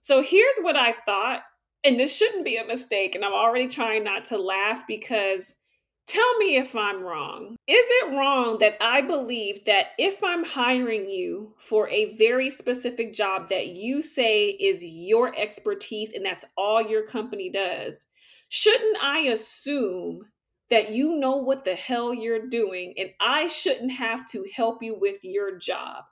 So 0.00 0.22
here's 0.22 0.56
what 0.62 0.76
I 0.76 0.94
thought, 0.94 1.42
and 1.84 2.00
this 2.00 2.16
shouldn't 2.16 2.46
be 2.46 2.56
a 2.56 2.64
mistake, 2.64 3.14
and 3.14 3.22
I'm 3.22 3.34
already 3.34 3.68
trying 3.68 4.02
not 4.02 4.24
to 4.26 4.38
laugh 4.38 4.86
because 4.88 5.56
Tell 6.06 6.36
me 6.38 6.56
if 6.56 6.76
I'm 6.76 7.02
wrong. 7.02 7.56
Is 7.66 7.84
it 7.88 8.16
wrong 8.16 8.58
that 8.58 8.76
I 8.80 9.02
believe 9.02 9.64
that 9.64 9.88
if 9.98 10.22
I'm 10.22 10.44
hiring 10.44 11.10
you 11.10 11.54
for 11.58 11.88
a 11.88 12.14
very 12.14 12.48
specific 12.48 13.12
job 13.12 13.48
that 13.48 13.68
you 13.68 14.02
say 14.02 14.50
is 14.50 14.84
your 14.84 15.36
expertise 15.36 16.12
and 16.12 16.24
that's 16.24 16.44
all 16.56 16.80
your 16.80 17.04
company 17.04 17.50
does, 17.50 18.06
shouldn't 18.48 19.02
I 19.02 19.20
assume 19.22 20.26
that 20.70 20.90
you 20.90 21.18
know 21.18 21.36
what 21.38 21.64
the 21.64 21.74
hell 21.74 22.14
you're 22.14 22.48
doing 22.48 22.94
and 22.96 23.10
I 23.20 23.48
shouldn't 23.48 23.90
have 23.90 24.28
to 24.28 24.44
help 24.54 24.84
you 24.84 24.96
with 24.96 25.24
your 25.24 25.58
job? 25.58 26.04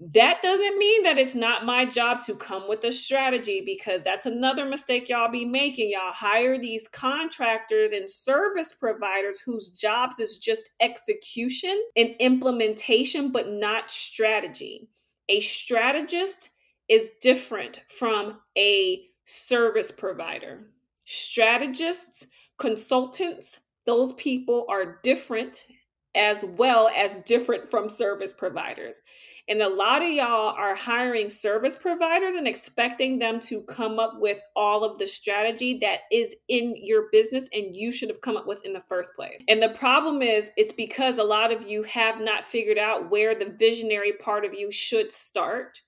That 0.00 0.40
doesn't 0.40 0.78
mean 0.78 1.02
that 1.02 1.18
it's 1.18 1.34
not 1.34 1.66
my 1.66 1.84
job 1.84 2.22
to 2.22 2.34
come 2.34 2.66
with 2.66 2.82
a 2.84 2.90
strategy 2.90 3.62
because 3.64 4.02
that's 4.02 4.24
another 4.24 4.64
mistake 4.64 5.10
y'all 5.10 5.30
be 5.30 5.44
making. 5.44 5.90
Y'all 5.90 6.12
hire 6.12 6.56
these 6.56 6.88
contractors 6.88 7.92
and 7.92 8.08
service 8.08 8.72
providers 8.72 9.40
whose 9.40 9.72
jobs 9.72 10.18
is 10.18 10.38
just 10.38 10.70
execution 10.80 11.78
and 11.96 12.14
implementation, 12.18 13.30
but 13.30 13.50
not 13.50 13.90
strategy. 13.90 14.88
A 15.28 15.40
strategist 15.40 16.50
is 16.88 17.10
different 17.20 17.80
from 17.88 18.40
a 18.56 19.02
service 19.26 19.90
provider. 19.90 20.62
Strategists, 21.04 22.26
consultants, 22.58 23.60
those 23.84 24.14
people 24.14 24.64
are 24.70 24.98
different 25.02 25.66
as 26.14 26.44
well 26.44 26.88
as 26.96 27.18
different 27.18 27.70
from 27.70 27.88
service 27.88 28.32
providers. 28.32 29.00
And 29.48 29.62
a 29.62 29.68
lot 29.68 30.02
of 30.02 30.08
y'all 30.08 30.54
are 30.56 30.76
hiring 30.76 31.28
service 31.28 31.74
providers 31.74 32.34
and 32.34 32.46
expecting 32.46 33.18
them 33.18 33.40
to 33.40 33.62
come 33.62 33.98
up 33.98 34.20
with 34.20 34.40
all 34.54 34.84
of 34.84 34.98
the 34.98 35.06
strategy 35.06 35.78
that 35.78 36.00
is 36.12 36.36
in 36.48 36.74
your 36.76 37.06
business 37.10 37.48
and 37.52 37.74
you 37.74 37.90
should 37.90 38.10
have 38.10 38.20
come 38.20 38.36
up 38.36 38.46
with 38.46 38.64
in 38.64 38.72
the 38.72 38.80
first 38.80 39.16
place. 39.16 39.40
And 39.48 39.60
the 39.60 39.70
problem 39.70 40.22
is, 40.22 40.50
it's 40.56 40.72
because 40.72 41.18
a 41.18 41.24
lot 41.24 41.52
of 41.52 41.68
you 41.68 41.82
have 41.82 42.20
not 42.20 42.44
figured 42.44 42.78
out 42.78 43.10
where 43.10 43.34
the 43.34 43.50
visionary 43.58 44.12
part 44.12 44.44
of 44.44 44.54
you 44.54 44.70
should 44.70 45.10
start 45.10 45.80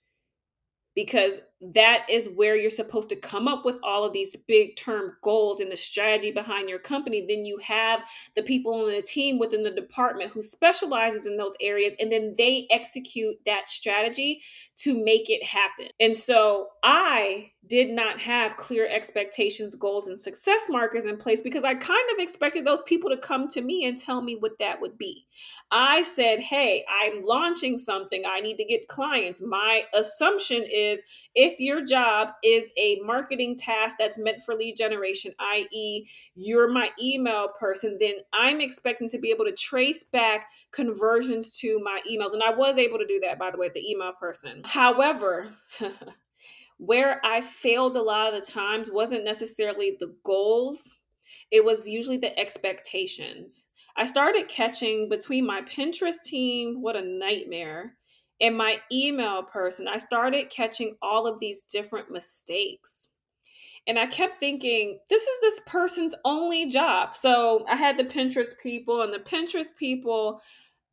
because 0.95 1.41
that 1.63 2.05
is 2.09 2.29
where 2.35 2.57
you're 2.57 2.71
supposed 2.71 3.09
to 3.09 3.17
come 3.17 3.47
up 3.47 3.65
with 3.65 3.79
all 3.85 4.05
of 4.05 4.13
these 4.13 4.35
big 4.49 4.75
term 4.77 5.17
goals 5.23 5.61
and 5.61 5.71
the 5.71 5.77
strategy 5.77 6.33
behind 6.33 6.69
your 6.69 6.79
company 6.79 7.25
then 7.29 7.45
you 7.45 7.57
have 7.59 8.01
the 8.35 8.43
people 8.43 8.75
on 8.75 8.91
the 8.91 9.01
team 9.01 9.39
within 9.39 9.63
the 9.63 9.71
department 9.71 10.31
who 10.31 10.43
specializes 10.43 11.27
in 11.27 11.37
those 11.37 11.57
areas 11.61 11.95
and 12.01 12.11
then 12.11 12.35
they 12.37 12.67
execute 12.71 13.37
that 13.47 13.69
strategy 13.69 14.43
to 14.75 15.05
make 15.05 15.31
it 15.31 15.45
happen 15.45 15.87
and 16.01 16.17
so 16.17 16.69
i 16.83 17.49
did 17.69 17.91
not 17.91 18.19
have 18.19 18.57
clear 18.57 18.89
expectations 18.89 19.77
goals 19.77 20.09
and 20.09 20.19
success 20.19 20.63
markers 20.69 21.05
in 21.05 21.17
place 21.17 21.41
because 21.41 21.63
i 21.63 21.75
kind 21.75 22.11
of 22.13 22.19
expected 22.19 22.67
those 22.67 22.83
people 22.83 23.09
to 23.09 23.17
come 23.17 23.47
to 23.47 23.61
me 23.61 23.85
and 23.85 23.97
tell 23.97 24.21
me 24.21 24.37
what 24.37 24.59
that 24.59 24.81
would 24.81 24.99
be 24.99 25.27
I 25.73 26.03
said, 26.03 26.41
Hey, 26.41 26.85
I'm 27.03 27.25
launching 27.25 27.79
something. 27.79 28.25
I 28.29 28.41
need 28.41 28.59
to 28.59 28.65
get 28.65 28.89
clients. 28.89 29.41
My 29.41 29.85
assumption 29.95 30.65
is 30.71 31.03
if 31.53 31.61
your 31.61 31.85
job 31.85 32.29
is 32.43 32.73
a 32.79 33.01
marketing 33.05 33.57
task 33.57 33.97
that's 33.99 34.19
meant 34.19 34.41
for 34.43 34.55
lead 34.55 34.77
generation, 34.77 35.33
i.e., 35.39 36.09
you're 36.35 36.73
my 36.73 36.91
email 37.01 37.49
person, 37.59 37.99
then 38.01 38.15
I'm 38.33 38.61
expecting 38.61 39.09
to 39.11 39.19
be 39.19 39.31
able 39.31 39.45
to 39.45 39.55
trace 39.55 40.03
back 40.03 40.47
conversions 40.71 41.59
to 41.59 41.79
my 41.83 42.01
emails. 42.11 42.33
And 42.33 42.43
I 42.43 42.55
was 42.55 42.79
able 42.79 42.99
to 42.99 43.07
do 43.07 43.21
that, 43.21 43.39
by 43.39 43.51
the 43.51 43.59
way, 43.59 43.71
the 43.73 43.89
email 43.89 44.13
person. 44.19 44.63
However, 44.65 45.49
where 46.79 47.21
I 47.25 47.43
failed 47.43 47.97
a 47.97 48.03
lot 48.03 48.33
of 48.33 48.41
the 48.41 48.51
times 48.51 48.89
wasn't 48.91 49.25
necessarily 49.25 49.97
the 50.01 50.15
goals, 50.25 50.99
it 51.51 51.65
was 51.65 51.89
usually 51.89 52.17
the 52.17 52.39
expectations. 52.39 53.69
I 53.95 54.07
started 54.07 54.49
catching 54.49 55.11
between 55.11 55.47
my 55.47 55.61
Pinterest 55.63 56.23
team, 56.25 56.81
what 56.81 56.97
a 56.97 57.03
nightmare, 57.03 57.99
and 58.41 58.57
my 58.57 58.79
email 58.91 59.43
person, 59.43 59.87
I 59.89 59.99
started 59.99 60.51
catching 60.51 60.95
all 61.03 61.27
of 61.27 61.39
these 61.41 61.63
different 61.63 62.11
mistakes. 62.11 63.11
And 63.87 63.99
I 63.99 64.07
kept 64.07 64.39
thinking, 64.39 64.99
this 65.11 65.23
is 65.23 65.41
this 65.41 65.61
person's 65.67 66.15
only 66.25 66.69
job. 66.69 67.17
So 67.17 67.65
I 67.69 67.77
had 67.77 67.97
the 67.97 68.05
Pinterest 68.05 68.59
people, 68.63 69.03
and 69.03 69.13
the 69.13 69.19
Pinterest 69.19 69.77
people, 69.77 70.41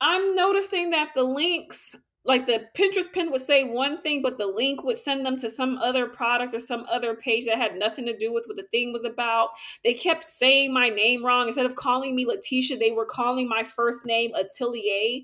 I'm 0.02 0.36
noticing 0.36 0.90
that 0.92 1.10
the 1.16 1.24
links 1.24 1.96
like 2.26 2.46
the 2.46 2.66
Pinterest 2.78 3.12
pin 3.12 3.32
would 3.32 3.42
say 3.42 3.64
one 3.64 4.00
thing, 4.02 4.22
but 4.22 4.38
the 4.38 4.46
link 4.46 4.84
would 4.84 4.98
send 4.98 5.26
them 5.26 5.38
to 5.38 5.50
some 5.50 5.78
other 5.78 6.06
product 6.06 6.54
or 6.54 6.60
some 6.60 6.86
other 6.92 7.16
page 7.16 7.46
that 7.46 7.58
had 7.58 7.76
nothing 7.76 8.06
to 8.06 8.18
do 8.18 8.32
with 8.34 8.46
what 8.46 8.58
the 8.58 8.68
thing 8.72 8.92
was 8.92 9.06
about. 9.06 9.50
They 9.84 9.94
kept 9.94 10.30
saying 10.30 10.74
my 10.74 10.90
name 10.90 11.26
wrong. 11.26 11.48
Instead 11.48 11.66
of 11.66 11.76
calling 11.76 12.16
me 12.16 12.26
Latesha, 12.26 12.78
they 12.78 12.92
were 12.92 13.06
calling 13.06 13.48
my 13.48 13.64
first 13.64 14.06
name 14.06 14.32
Atelier 14.36 15.22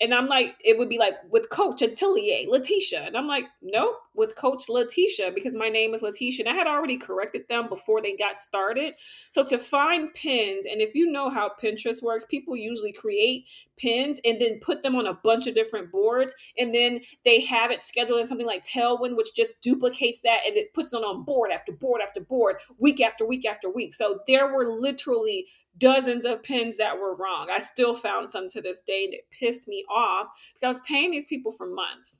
and 0.00 0.12
I'm 0.12 0.26
like, 0.26 0.56
it 0.62 0.78
would 0.78 0.90
be 0.90 0.98
like 0.98 1.14
with 1.30 1.48
Coach 1.48 1.80
Atelier, 1.80 2.46
Latesha. 2.48 3.06
And 3.06 3.16
I'm 3.16 3.26
like, 3.26 3.44
nope, 3.62 3.96
with 4.14 4.36
Coach 4.36 4.66
Latesha, 4.68 5.34
because 5.34 5.54
my 5.54 5.70
name 5.70 5.94
is 5.94 6.02
Latesha. 6.02 6.40
And 6.40 6.48
I 6.50 6.54
had 6.54 6.66
already 6.66 6.98
corrected 6.98 7.48
them 7.48 7.68
before 7.68 8.02
they 8.02 8.14
got 8.14 8.42
started. 8.42 8.94
So 9.30 9.42
to 9.46 9.56
find 9.56 10.12
pins, 10.12 10.66
and 10.66 10.82
if 10.82 10.94
you 10.94 11.10
know 11.10 11.30
how 11.30 11.52
Pinterest 11.62 12.02
works, 12.02 12.26
people 12.26 12.56
usually 12.56 12.92
create 12.92 13.46
pins 13.78 14.20
and 14.24 14.38
then 14.38 14.60
put 14.60 14.82
them 14.82 14.96
on 14.96 15.06
a 15.06 15.14
bunch 15.14 15.46
of 15.46 15.54
different 15.54 15.90
boards. 15.90 16.34
And 16.58 16.74
then 16.74 17.00
they 17.24 17.40
have 17.40 17.70
it 17.70 17.82
scheduled 17.82 18.20
in 18.20 18.26
something 18.26 18.46
like 18.46 18.64
Tailwind, 18.64 19.16
which 19.16 19.34
just 19.34 19.62
duplicates 19.62 20.20
that 20.24 20.40
and 20.46 20.56
it 20.56 20.74
puts 20.74 20.92
it 20.92 20.98
on 20.98 21.24
board 21.24 21.50
after 21.52 21.72
board 21.72 22.02
after 22.06 22.20
board, 22.20 22.56
week 22.78 23.00
after 23.00 23.24
week 23.24 23.46
after 23.46 23.70
week. 23.70 23.94
So 23.94 24.20
there 24.26 24.52
were 24.52 24.68
literally 24.68 25.46
dozens 25.78 26.24
of 26.24 26.42
pins 26.42 26.76
that 26.76 26.98
were 26.98 27.14
wrong. 27.14 27.48
I 27.50 27.58
still 27.58 27.94
found 27.94 28.30
some 28.30 28.48
to 28.48 28.60
this 28.60 28.82
day 28.82 29.08
that 29.10 29.30
pissed 29.30 29.68
me 29.68 29.84
off 29.90 30.28
because 30.52 30.62
I 30.64 30.68
was 30.68 30.80
paying 30.86 31.10
these 31.10 31.26
people 31.26 31.52
for 31.52 31.66
months. 31.66 32.16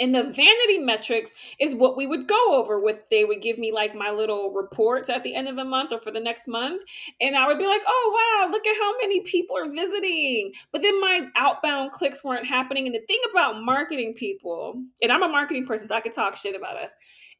And 0.00 0.14
the 0.14 0.22
vanity 0.22 0.78
metrics 0.78 1.34
is 1.60 1.74
what 1.74 1.96
we 1.96 2.06
would 2.06 2.26
go 2.26 2.56
over 2.56 2.80
with. 2.80 3.08
They 3.10 3.24
would 3.24 3.42
give 3.42 3.58
me 3.58 3.72
like 3.72 3.94
my 3.94 4.10
little 4.10 4.50
reports 4.50 5.10
at 5.10 5.22
the 5.22 5.34
end 5.34 5.48
of 5.48 5.56
the 5.56 5.64
month 5.64 5.92
or 5.92 6.00
for 6.00 6.10
the 6.10 6.18
next 6.18 6.48
month. 6.48 6.82
And 7.20 7.36
I 7.36 7.46
would 7.46 7.58
be 7.58 7.66
like, 7.66 7.82
oh, 7.86 8.40
wow, 8.42 8.50
look 8.50 8.66
at 8.66 8.76
how 8.76 8.96
many 9.00 9.20
people 9.20 9.56
are 9.56 9.70
visiting. 9.70 10.52
But 10.72 10.82
then 10.82 11.00
my 11.00 11.28
outbound 11.36 11.92
clicks 11.92 12.24
weren't 12.24 12.46
happening. 12.46 12.86
And 12.86 12.94
the 12.94 13.06
thing 13.06 13.20
about 13.30 13.62
marketing 13.62 14.14
people, 14.14 14.82
and 15.02 15.12
I'm 15.12 15.22
a 15.22 15.28
marketing 15.28 15.66
person, 15.66 15.86
so 15.86 15.94
I 15.94 16.00
could 16.00 16.12
talk 16.12 16.36
shit 16.36 16.56
about 16.56 16.78
us 16.78 16.90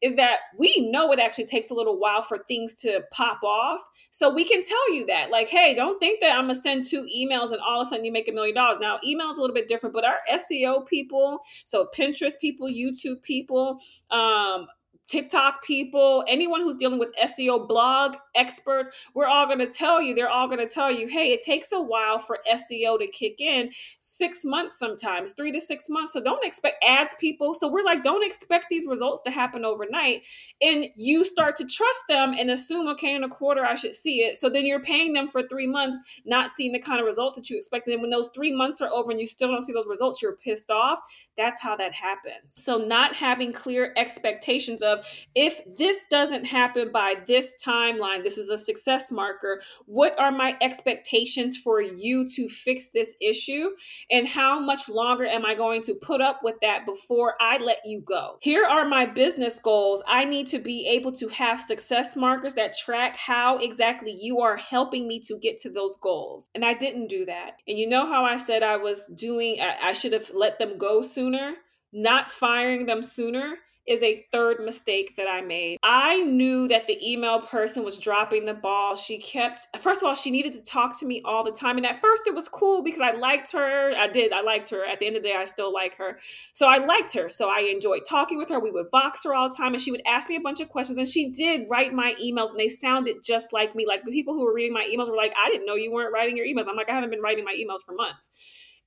is 0.03 0.15
that 0.15 0.39
we 0.57 0.91
know 0.91 1.13
it 1.13 1.19
actually 1.19 1.45
takes 1.45 1.69
a 1.69 1.73
little 1.73 1.97
while 1.97 2.21
for 2.21 2.39
things 2.39 2.75
to 2.75 3.01
pop 3.09 3.41
off. 3.41 3.79
So 4.11 4.31
we 4.31 4.43
can 4.43 4.61
tell 4.61 4.93
you 4.93 5.05
that, 5.05 5.31
like, 5.31 5.47
hey, 5.47 5.73
don't 5.73 5.97
think 5.99 6.19
that 6.19 6.35
I'm 6.35 6.43
gonna 6.43 6.55
send 6.55 6.83
two 6.83 7.07
emails 7.15 7.51
and 7.51 7.61
all 7.61 7.81
of 7.81 7.87
a 7.87 7.89
sudden 7.89 8.03
you 8.03 8.11
make 8.11 8.27
a 8.27 8.33
million 8.33 8.53
dollars. 8.53 8.77
Now, 8.81 8.99
email 9.05 9.29
is 9.29 9.37
a 9.37 9.41
little 9.41 9.53
bit 9.53 9.69
different, 9.69 9.95
but 9.95 10.03
our 10.03 10.17
SEO 10.29 10.85
people, 10.85 11.39
so 11.63 11.87
Pinterest 11.95 12.37
people, 12.39 12.67
YouTube 12.67 13.21
people, 13.21 13.79
um, 14.11 14.67
TikTok 15.07 15.63
people, 15.63 16.23
anyone 16.27 16.61
who's 16.61 16.77
dealing 16.77 16.99
with 16.99 17.13
SEO 17.21 17.67
blog 17.67 18.15
experts, 18.35 18.89
we're 19.13 19.27
all 19.27 19.45
going 19.45 19.59
to 19.59 19.67
tell 19.67 20.01
you, 20.01 20.15
they're 20.15 20.29
all 20.29 20.47
going 20.47 20.65
to 20.65 20.73
tell 20.73 20.91
you, 20.91 21.07
hey, 21.07 21.33
it 21.33 21.41
takes 21.41 21.71
a 21.71 21.81
while 21.81 22.17
for 22.17 22.39
SEO 22.51 22.97
to 22.99 23.07
kick 23.07 23.39
in, 23.39 23.71
six 23.99 24.45
months 24.45 24.77
sometimes, 24.79 25.33
three 25.33 25.51
to 25.51 25.59
six 25.59 25.89
months. 25.89 26.13
So 26.13 26.21
don't 26.21 26.45
expect 26.45 26.83
ads 26.87 27.15
people. 27.19 27.53
So 27.53 27.71
we're 27.71 27.83
like, 27.83 28.01
don't 28.01 28.25
expect 28.25 28.67
these 28.69 28.87
results 28.87 29.21
to 29.23 29.31
happen 29.31 29.65
overnight. 29.65 30.21
And 30.61 30.85
you 30.95 31.23
start 31.23 31.55
to 31.57 31.67
trust 31.67 32.01
them 32.07 32.33
and 32.37 32.49
assume, 32.49 32.87
okay, 32.89 33.13
in 33.13 33.23
a 33.23 33.29
quarter, 33.29 33.65
I 33.65 33.75
should 33.75 33.93
see 33.93 34.19
it. 34.19 34.37
So 34.37 34.49
then 34.49 34.65
you're 34.65 34.79
paying 34.79 35.13
them 35.13 35.27
for 35.27 35.43
three 35.47 35.67
months, 35.67 35.99
not 36.25 36.49
seeing 36.49 36.71
the 36.71 36.79
kind 36.79 36.99
of 36.99 37.05
results 37.05 37.35
that 37.35 37.49
you 37.49 37.57
expected. 37.57 37.93
And 37.93 38.01
when 38.01 38.11
those 38.11 38.29
three 38.33 38.53
months 38.53 38.81
are 38.81 38.89
over 38.89 39.11
and 39.11 39.19
you 39.19 39.27
still 39.27 39.51
don't 39.51 39.63
see 39.63 39.73
those 39.73 39.87
results, 39.87 40.21
you're 40.21 40.37
pissed 40.37 40.71
off. 40.71 40.99
That's 41.37 41.61
how 41.61 41.75
that 41.77 41.93
happens. 41.93 42.55
So 42.63 42.77
not 42.77 43.15
having 43.15 43.53
clear 43.53 43.93
expectations 43.97 44.83
of, 44.83 45.05
if 45.35 45.61
this 45.77 46.05
doesn't 46.09 46.45
happen 46.45 46.91
by 46.91 47.15
this 47.25 47.55
timeline, 47.63 48.23
this 48.23 48.37
is 48.37 48.49
a 48.49 48.57
success 48.57 49.11
marker. 49.11 49.61
What 49.85 50.17
are 50.19 50.31
my 50.31 50.57
expectations 50.61 51.57
for 51.57 51.81
you 51.81 52.27
to 52.35 52.47
fix 52.47 52.89
this 52.89 53.15
issue? 53.21 53.69
And 54.11 54.27
how 54.27 54.59
much 54.59 54.89
longer 54.89 55.25
am 55.25 55.45
I 55.45 55.55
going 55.55 55.81
to 55.83 55.95
put 55.95 56.21
up 56.21 56.41
with 56.43 56.55
that 56.61 56.85
before 56.85 57.35
I 57.41 57.57
let 57.57 57.79
you 57.85 58.01
go? 58.01 58.37
Here 58.41 58.65
are 58.65 58.87
my 58.87 59.05
business 59.05 59.59
goals. 59.59 60.03
I 60.07 60.25
need 60.25 60.47
to 60.47 60.59
be 60.59 60.87
able 60.87 61.11
to 61.13 61.27
have 61.29 61.59
success 61.59 62.15
markers 62.15 62.53
that 62.55 62.77
track 62.77 63.17
how 63.17 63.57
exactly 63.57 64.11
you 64.11 64.41
are 64.41 64.55
helping 64.55 65.07
me 65.07 65.19
to 65.21 65.37
get 65.39 65.57
to 65.59 65.69
those 65.69 65.95
goals. 65.97 66.49
And 66.53 66.63
I 66.63 66.73
didn't 66.73 67.07
do 67.07 67.25
that. 67.25 67.57
And 67.67 67.77
you 67.77 67.89
know 67.89 68.05
how 68.05 68.23
I 68.23 68.37
said 68.37 68.63
I 68.63 68.77
was 68.77 69.07
doing, 69.07 69.59
I, 69.61 69.89
I 69.89 69.93
should 69.93 70.13
have 70.13 70.29
let 70.33 70.59
them 70.59 70.77
go 70.77 71.01
sooner? 71.23 71.53
Not 71.93 72.29
firing 72.29 72.85
them 72.85 73.03
sooner 73.03 73.55
is 73.85 74.01
a 74.01 74.25
third 74.31 74.61
mistake 74.63 75.13
that 75.17 75.27
I 75.29 75.41
made. 75.41 75.77
I 75.83 76.23
knew 76.23 76.69
that 76.69 76.87
the 76.87 76.97
email 77.05 77.41
person 77.41 77.83
was 77.83 77.97
dropping 77.97 78.45
the 78.45 78.53
ball. 78.53 78.95
She 78.95 79.19
kept, 79.19 79.67
first 79.79 80.01
of 80.01 80.07
all, 80.07 80.15
she 80.15 80.31
needed 80.31 80.53
to 80.53 80.63
talk 80.63 80.97
to 80.99 81.05
me 81.05 81.21
all 81.25 81.43
the 81.43 81.51
time. 81.51 81.75
And 81.75 81.85
at 81.85 82.01
first 82.01 82.25
it 82.25 82.33
was 82.33 82.47
cool 82.47 82.81
because 82.81 83.01
I 83.01 83.11
liked 83.11 83.51
her. 83.51 83.91
I 83.95 84.07
did, 84.07 84.31
I 84.31 84.41
liked 84.41 84.69
her. 84.69 84.85
At 84.85 84.99
the 84.99 85.07
end 85.07 85.17
of 85.17 85.23
the 85.23 85.29
day, 85.29 85.35
I 85.35 85.43
still 85.43 85.73
like 85.73 85.97
her. 85.97 86.17
So 86.53 86.67
I 86.67 86.77
liked 86.77 87.13
her. 87.13 87.27
So 87.27 87.49
I 87.49 87.69
enjoyed 87.73 88.03
talking 88.07 88.37
with 88.37 88.47
her. 88.49 88.59
We 88.59 88.71
would 88.71 88.89
Voxer 88.89 89.35
all 89.35 89.49
the 89.49 89.55
time 89.55 89.73
and 89.73 89.81
she 89.81 89.91
would 89.91 90.03
ask 90.07 90.29
me 90.29 90.37
a 90.37 90.41
bunch 90.41 90.61
of 90.61 90.69
questions. 90.69 90.97
And 90.97 91.07
she 91.07 91.31
did 91.31 91.67
write 91.69 91.93
my 91.93 92.15
emails 92.23 92.51
and 92.51 92.59
they 92.59 92.69
sounded 92.69 93.17
just 93.21 93.51
like 93.51 93.75
me. 93.75 93.85
Like 93.85 94.05
the 94.05 94.11
people 94.11 94.33
who 94.33 94.45
were 94.45 94.53
reading 94.53 94.73
my 94.73 94.87
emails 94.89 95.09
were 95.09 95.17
like, 95.17 95.33
I 95.45 95.49
didn't 95.49 95.65
know 95.65 95.75
you 95.75 95.91
weren't 95.91 96.13
writing 96.13 96.37
your 96.37 96.45
emails. 96.45 96.69
I'm 96.69 96.77
like, 96.77 96.89
I 96.89 96.95
haven't 96.95 97.09
been 97.09 97.21
writing 97.21 97.43
my 97.43 97.53
emails 97.53 97.83
for 97.85 97.93
months. 97.93 98.31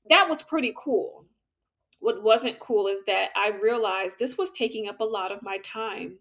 That 0.08 0.26
was 0.28 0.40
pretty 0.40 0.72
cool 0.74 1.26
what 2.00 2.22
wasn't 2.22 2.60
cool 2.60 2.86
is 2.86 3.00
that 3.06 3.30
I 3.36 3.56
realized 3.62 4.18
this 4.18 4.38
was 4.38 4.52
taking 4.52 4.88
up 4.88 5.00
a 5.00 5.04
lot 5.04 5.32
of 5.32 5.42
my 5.42 5.58
time. 5.58 6.18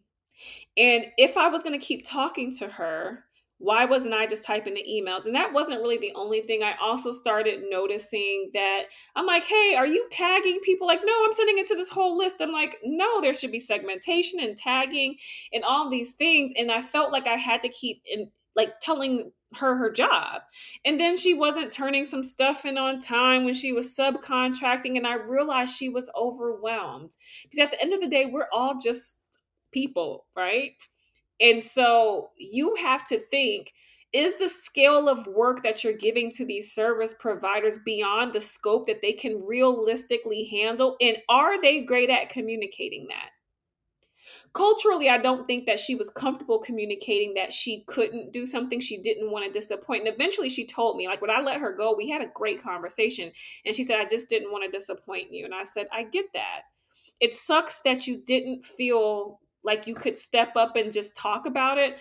And 0.77 1.05
if 1.17 1.37
I 1.37 1.47
was 1.47 1.63
going 1.63 1.79
to 1.79 1.85
keep 1.85 2.05
talking 2.05 2.51
to 2.57 2.67
her, 2.67 3.23
why 3.57 3.85
wasn't 3.85 4.13
I 4.13 4.27
just 4.27 4.43
typing 4.43 4.73
the 4.73 4.83
emails? 4.83 5.25
And 5.25 5.35
that 5.35 5.53
wasn't 5.53 5.79
really 5.79 5.97
the 5.97 6.11
only 6.15 6.41
thing. 6.41 6.61
I 6.61 6.73
also 6.81 7.13
started 7.13 7.63
noticing 7.69 8.49
that 8.53 8.83
I'm 9.15 9.25
like, 9.25 9.43
hey, 9.43 9.75
are 9.77 9.87
you 9.87 10.05
tagging 10.11 10.59
people? 10.63 10.87
Like, 10.87 10.99
no, 11.05 11.25
I'm 11.25 11.31
sending 11.31 11.57
it 11.57 11.67
to 11.67 11.75
this 11.75 11.89
whole 11.89 12.17
list. 12.17 12.41
I'm 12.41 12.51
like, 12.51 12.77
no, 12.83 13.21
there 13.21 13.33
should 13.33 13.53
be 13.53 13.59
segmentation 13.59 14.41
and 14.41 14.57
tagging 14.57 15.15
and 15.53 15.63
all 15.63 15.89
these 15.89 16.13
things. 16.13 16.51
And 16.57 16.69
I 16.69 16.81
felt 16.81 17.13
like 17.13 17.27
I 17.27 17.37
had 17.37 17.61
to 17.61 17.69
keep 17.69 18.01
in 18.05 18.29
like 18.57 18.79
telling 18.81 19.31
her 19.55 19.75
her 19.77 19.91
job. 19.91 20.41
And 20.83 20.99
then 20.99 21.17
she 21.17 21.33
wasn't 21.33 21.71
turning 21.71 22.05
some 22.05 22.23
stuff 22.23 22.65
in 22.65 22.77
on 22.77 22.99
time 22.99 23.45
when 23.45 23.53
she 23.53 23.71
was 23.71 23.95
subcontracting. 23.95 24.97
And 24.97 25.07
I 25.07 25.15
realized 25.15 25.75
she 25.75 25.89
was 25.89 26.09
overwhelmed 26.15 27.15
because 27.43 27.59
at 27.59 27.71
the 27.71 27.81
end 27.81 27.93
of 27.93 28.01
the 28.01 28.09
day, 28.09 28.25
we're 28.25 28.49
all 28.51 28.77
just 28.81 29.23
people, 29.71 30.25
right? 30.35 30.71
And 31.39 31.61
so 31.61 32.31
you 32.37 32.75
have 32.75 33.05
to 33.05 33.19
think 33.19 33.73
is 34.13 34.37
the 34.37 34.47
scale 34.47 35.09
of 35.09 35.27
work 35.27 35.61
that 35.63 35.83
you're 35.83 35.91
giving 35.91 36.31
to 36.31 36.45
these 36.45 36.71
service 36.71 37.13
providers 37.13 37.79
beyond 37.79 38.31
the 38.31 38.39
scope 38.39 38.87
that 38.87 39.01
they 39.01 39.11
can 39.11 39.45
realistically 39.45 40.45
handle? 40.45 40.95
And 41.01 41.17
are 41.27 41.61
they 41.61 41.83
great 41.83 42.09
at 42.09 42.29
communicating 42.29 43.07
that? 43.09 43.34
Culturally 44.55 45.09
i 45.09 45.17
don't 45.17 45.45
think 45.45 45.65
that 45.65 45.79
she 45.79 45.95
was 45.95 46.09
comfortable 46.09 46.59
communicating 46.59 47.33
that 47.33 47.51
she 47.51 47.83
couldn't 47.87 48.31
do 48.31 48.45
something 48.45 48.79
she 48.79 49.01
didn't 49.01 49.29
want 49.29 49.45
to 49.45 49.51
disappoint 49.51 50.05
and 50.05 50.13
eventually 50.13 50.47
she 50.47 50.65
told 50.65 50.95
me 50.95 51.07
like 51.07 51.21
when 51.21 51.29
i 51.29 51.41
let 51.41 51.59
her 51.59 51.73
go 51.73 51.93
we 51.95 52.09
had 52.09 52.21
a 52.21 52.31
great 52.33 52.63
conversation 52.63 53.31
and 53.65 53.75
she 53.75 53.83
said 53.83 53.99
i 53.99 54.05
just 54.05 54.29
didn't 54.29 54.51
want 54.51 54.63
to 54.63 54.71
disappoint 54.71 55.31
you 55.31 55.43
and 55.43 55.53
i 55.53 55.63
said 55.63 55.87
i 55.91 56.03
get 56.03 56.25
that. 56.33 56.61
It 57.19 57.33
sucks 57.33 57.81
that 57.81 58.07
you 58.07 58.21
didn't 58.25 58.65
feel 58.65 59.39
like 59.63 59.87
you 59.87 59.95
could 59.95 60.17
step 60.17 60.55
up 60.55 60.75
and 60.75 60.91
just 60.91 61.15
talk 61.15 61.45
about 61.45 61.77
it 61.77 61.97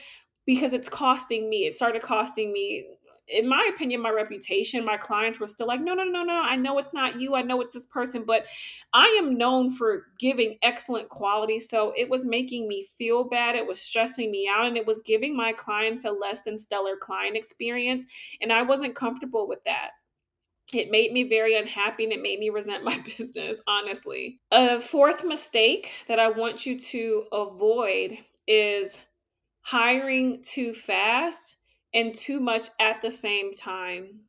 because 0.46 0.72
it's 0.74 0.88
costing 0.88 1.50
me 1.50 1.66
it 1.66 1.74
started 1.74 2.02
costing 2.02 2.52
me 2.52 2.86
in 3.28 3.48
my 3.48 3.70
opinion, 3.74 4.02
my 4.02 4.10
reputation, 4.10 4.84
my 4.84 4.96
clients 4.96 5.40
were 5.40 5.46
still 5.46 5.66
like, 5.66 5.80
no, 5.80 5.94
no, 5.94 6.04
no, 6.04 6.22
no, 6.22 6.34
I 6.34 6.56
know 6.56 6.78
it's 6.78 6.92
not 6.92 7.20
you. 7.20 7.34
I 7.34 7.42
know 7.42 7.60
it's 7.60 7.70
this 7.70 7.86
person, 7.86 8.24
but 8.26 8.46
I 8.92 9.06
am 9.18 9.38
known 9.38 9.70
for 9.70 10.06
giving 10.18 10.58
excellent 10.62 11.08
quality. 11.08 11.58
So 11.58 11.92
it 11.96 12.10
was 12.10 12.26
making 12.26 12.68
me 12.68 12.86
feel 12.98 13.24
bad. 13.24 13.56
It 13.56 13.66
was 13.66 13.80
stressing 13.80 14.30
me 14.30 14.48
out 14.52 14.66
and 14.66 14.76
it 14.76 14.86
was 14.86 15.02
giving 15.02 15.36
my 15.36 15.52
clients 15.52 16.04
a 16.04 16.10
less 16.10 16.42
than 16.42 16.58
stellar 16.58 16.96
client 17.00 17.36
experience. 17.36 18.06
And 18.42 18.52
I 18.52 18.62
wasn't 18.62 18.94
comfortable 18.94 19.48
with 19.48 19.64
that. 19.64 19.90
It 20.72 20.90
made 20.90 21.12
me 21.12 21.28
very 21.28 21.56
unhappy 21.56 22.04
and 22.04 22.12
it 22.12 22.22
made 22.22 22.38
me 22.38 22.50
resent 22.50 22.84
my 22.84 22.98
business, 23.18 23.62
honestly. 23.66 24.40
A 24.50 24.80
fourth 24.80 25.24
mistake 25.24 25.92
that 26.08 26.18
I 26.18 26.28
want 26.28 26.66
you 26.66 26.78
to 26.78 27.24
avoid 27.32 28.18
is 28.46 29.00
hiring 29.62 30.42
too 30.42 30.74
fast 30.74 31.56
and 31.94 32.14
too 32.14 32.40
much 32.40 32.68
at 32.80 33.00
the 33.00 33.10
same 33.10 33.54
time. 33.54 34.20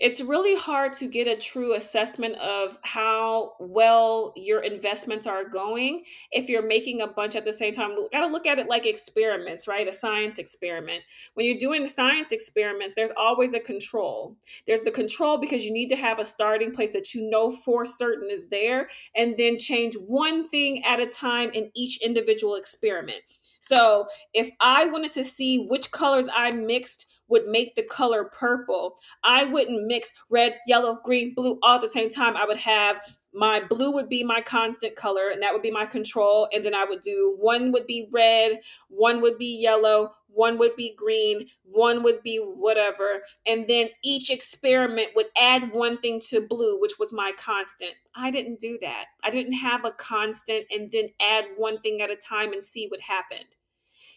It's 0.00 0.20
really 0.20 0.56
hard 0.56 0.92
to 0.94 1.06
get 1.06 1.26
a 1.26 1.36
true 1.36 1.74
assessment 1.74 2.36
of 2.36 2.78
how 2.82 3.52
well 3.60 4.32
your 4.36 4.60
investments 4.62 5.26
are 5.26 5.48
going 5.48 6.04
if 6.30 6.48
you're 6.48 6.66
making 6.66 7.00
a 7.00 7.06
bunch 7.06 7.36
at 7.36 7.44
the 7.44 7.52
same 7.52 7.72
time. 7.72 7.90
You 7.90 8.08
got 8.12 8.26
to 8.26 8.32
look 8.32 8.46
at 8.46 8.58
it 8.58 8.68
like 8.68 8.86
experiments, 8.86 9.68
right? 9.68 9.88
A 9.88 9.92
science 9.92 10.38
experiment. 10.38 11.02
When 11.34 11.46
you're 11.46 11.58
doing 11.58 11.86
science 11.86 12.32
experiments, 12.32 12.94
there's 12.94 13.12
always 13.16 13.54
a 13.54 13.60
control. 13.60 14.36
There's 14.66 14.82
the 14.82 14.90
control 14.90 15.38
because 15.38 15.64
you 15.64 15.72
need 15.72 15.88
to 15.88 15.96
have 15.96 16.18
a 16.18 16.24
starting 16.24 16.72
place 16.72 16.92
that 16.92 17.14
you 17.14 17.28
know 17.28 17.50
for 17.50 17.84
certain 17.84 18.30
is 18.30 18.48
there, 18.48 18.88
and 19.14 19.36
then 19.36 19.58
change 19.58 19.94
one 19.94 20.48
thing 20.48 20.84
at 20.84 21.00
a 21.00 21.06
time 21.06 21.50
in 21.50 21.70
each 21.74 22.02
individual 22.02 22.56
experiment. 22.56 23.22
So 23.60 24.06
if 24.34 24.50
I 24.60 24.86
wanted 24.86 25.12
to 25.12 25.24
see 25.24 25.66
which 25.68 25.90
colors 25.90 26.28
I 26.34 26.50
mixed 26.50 27.06
would 27.28 27.46
make 27.46 27.74
the 27.74 27.82
color 27.82 28.24
purple, 28.24 28.94
I 29.24 29.44
wouldn't 29.44 29.86
mix 29.86 30.12
red, 30.30 30.56
yellow, 30.66 30.98
green, 31.04 31.34
blue 31.34 31.58
all 31.62 31.76
at 31.76 31.80
the 31.80 31.88
same 31.88 32.08
time. 32.08 32.36
I 32.36 32.46
would 32.46 32.56
have 32.56 33.00
my 33.38 33.60
blue 33.68 33.92
would 33.92 34.08
be 34.08 34.24
my 34.24 34.40
constant 34.40 34.96
color 34.96 35.30
and 35.30 35.42
that 35.42 35.52
would 35.52 35.62
be 35.62 35.70
my 35.70 35.86
control 35.86 36.48
and 36.52 36.64
then 36.64 36.74
i 36.74 36.84
would 36.84 37.00
do 37.00 37.36
one 37.38 37.70
would 37.72 37.86
be 37.86 38.08
red 38.12 38.60
one 38.88 39.20
would 39.20 39.38
be 39.38 39.60
yellow 39.60 40.12
one 40.28 40.58
would 40.58 40.76
be 40.76 40.94
green 40.96 41.46
one 41.64 42.02
would 42.02 42.22
be 42.22 42.36
whatever 42.36 43.22
and 43.46 43.66
then 43.66 43.88
each 44.04 44.30
experiment 44.30 45.08
would 45.16 45.26
add 45.40 45.72
one 45.72 45.98
thing 45.98 46.20
to 46.20 46.40
blue 46.40 46.80
which 46.80 46.98
was 46.98 47.12
my 47.12 47.32
constant. 47.38 47.92
I 48.14 48.30
didn't 48.30 48.58
do 48.58 48.78
that. 48.80 49.06
I 49.24 49.30
didn't 49.30 49.54
have 49.54 49.84
a 49.84 49.92
constant 49.92 50.66
and 50.70 50.90
then 50.92 51.08
add 51.20 51.44
one 51.56 51.80
thing 51.80 52.00
at 52.02 52.10
a 52.10 52.16
time 52.16 52.52
and 52.52 52.62
see 52.62 52.86
what 52.88 53.00
happened. 53.00 53.56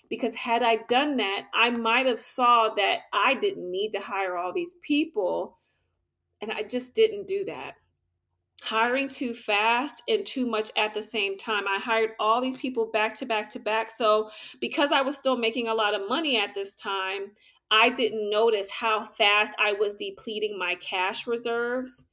Because 0.10 0.36
had 0.36 0.62
i 0.62 0.78
done 0.90 1.18
that 1.18 1.46
i 1.54 1.70
might 1.70 2.06
have 2.06 2.20
saw 2.20 2.74
that 2.76 3.00
i 3.14 3.34
didn't 3.34 3.72
need 3.72 3.92
to 3.92 4.00
hire 4.00 4.36
all 4.36 4.52
these 4.52 4.76
people 4.84 5.58
and 6.42 6.52
i 6.52 6.64
just 6.64 6.94
didn't 6.94 7.28
do 7.28 7.46
that 7.46 7.76
hiring 8.62 9.08
too 9.08 9.34
fast 9.34 10.04
and 10.08 10.26
too 10.26 10.46
much 10.46 10.72
at 10.78 10.94
the 10.94 11.02
same 11.02 11.38
time. 11.38 11.68
I 11.68 11.80
hired 11.80 12.12
all 12.20 12.42
these 12.42 12.58
people 12.58 12.90
back 12.92 13.16
to 13.16 13.26
back 13.26 13.50
to 13.52 13.60
back. 13.60 13.92
So, 13.92 14.30
because 14.60 14.92
I 14.92 15.02
was 15.02 15.18
still 15.18 15.38
making 15.38 15.68
a 15.68 15.74
lot 15.74 15.96
of 15.96 16.08
money 16.08 16.40
at 16.40 16.54
this 16.54 16.76
time, 16.76 17.32
I 17.72 17.90
didn't 17.90 18.30
notice 18.30 18.70
how 18.70 19.06
fast 19.06 19.54
I 19.60 19.74
was 19.74 19.96
depleting 19.96 20.58
my 20.60 20.76
cash 20.76 21.26
reserves. 21.26 22.06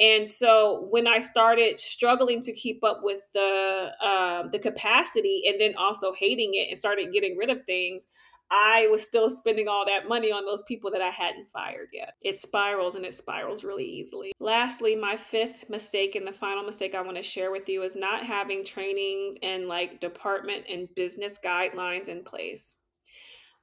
And 0.00 0.28
so 0.28 0.88
when 0.90 1.06
I 1.06 1.18
started 1.18 1.78
struggling 1.78 2.40
to 2.42 2.52
keep 2.52 2.82
up 2.82 3.00
with 3.02 3.20
the 3.34 3.90
uh, 4.02 4.48
the 4.50 4.58
capacity, 4.58 5.42
and 5.46 5.60
then 5.60 5.74
also 5.76 6.12
hating 6.12 6.52
it, 6.54 6.68
and 6.68 6.78
started 6.78 7.12
getting 7.12 7.36
rid 7.36 7.50
of 7.50 7.64
things, 7.64 8.06
I 8.54 8.86
was 8.90 9.02
still 9.02 9.30
spending 9.30 9.66
all 9.66 9.86
that 9.86 10.06
money 10.06 10.30
on 10.30 10.44
those 10.44 10.62
people 10.64 10.90
that 10.90 11.00
I 11.00 11.08
hadn't 11.08 11.48
fired 11.48 11.88
yet. 11.90 12.16
It 12.20 12.38
spirals 12.38 12.96
and 12.96 13.06
it 13.06 13.14
spirals 13.14 13.64
really 13.64 13.86
easily. 13.86 14.32
Lastly, 14.40 14.94
my 14.94 15.16
fifth 15.16 15.70
mistake 15.70 16.16
and 16.16 16.26
the 16.26 16.34
final 16.34 16.62
mistake 16.62 16.94
I 16.94 17.00
want 17.00 17.16
to 17.16 17.22
share 17.22 17.50
with 17.50 17.66
you 17.70 17.82
is 17.82 17.96
not 17.96 18.26
having 18.26 18.62
trainings 18.62 19.36
and 19.42 19.68
like 19.68 20.00
department 20.00 20.64
and 20.68 20.94
business 20.94 21.38
guidelines 21.42 22.08
in 22.08 22.24
place. 22.24 22.74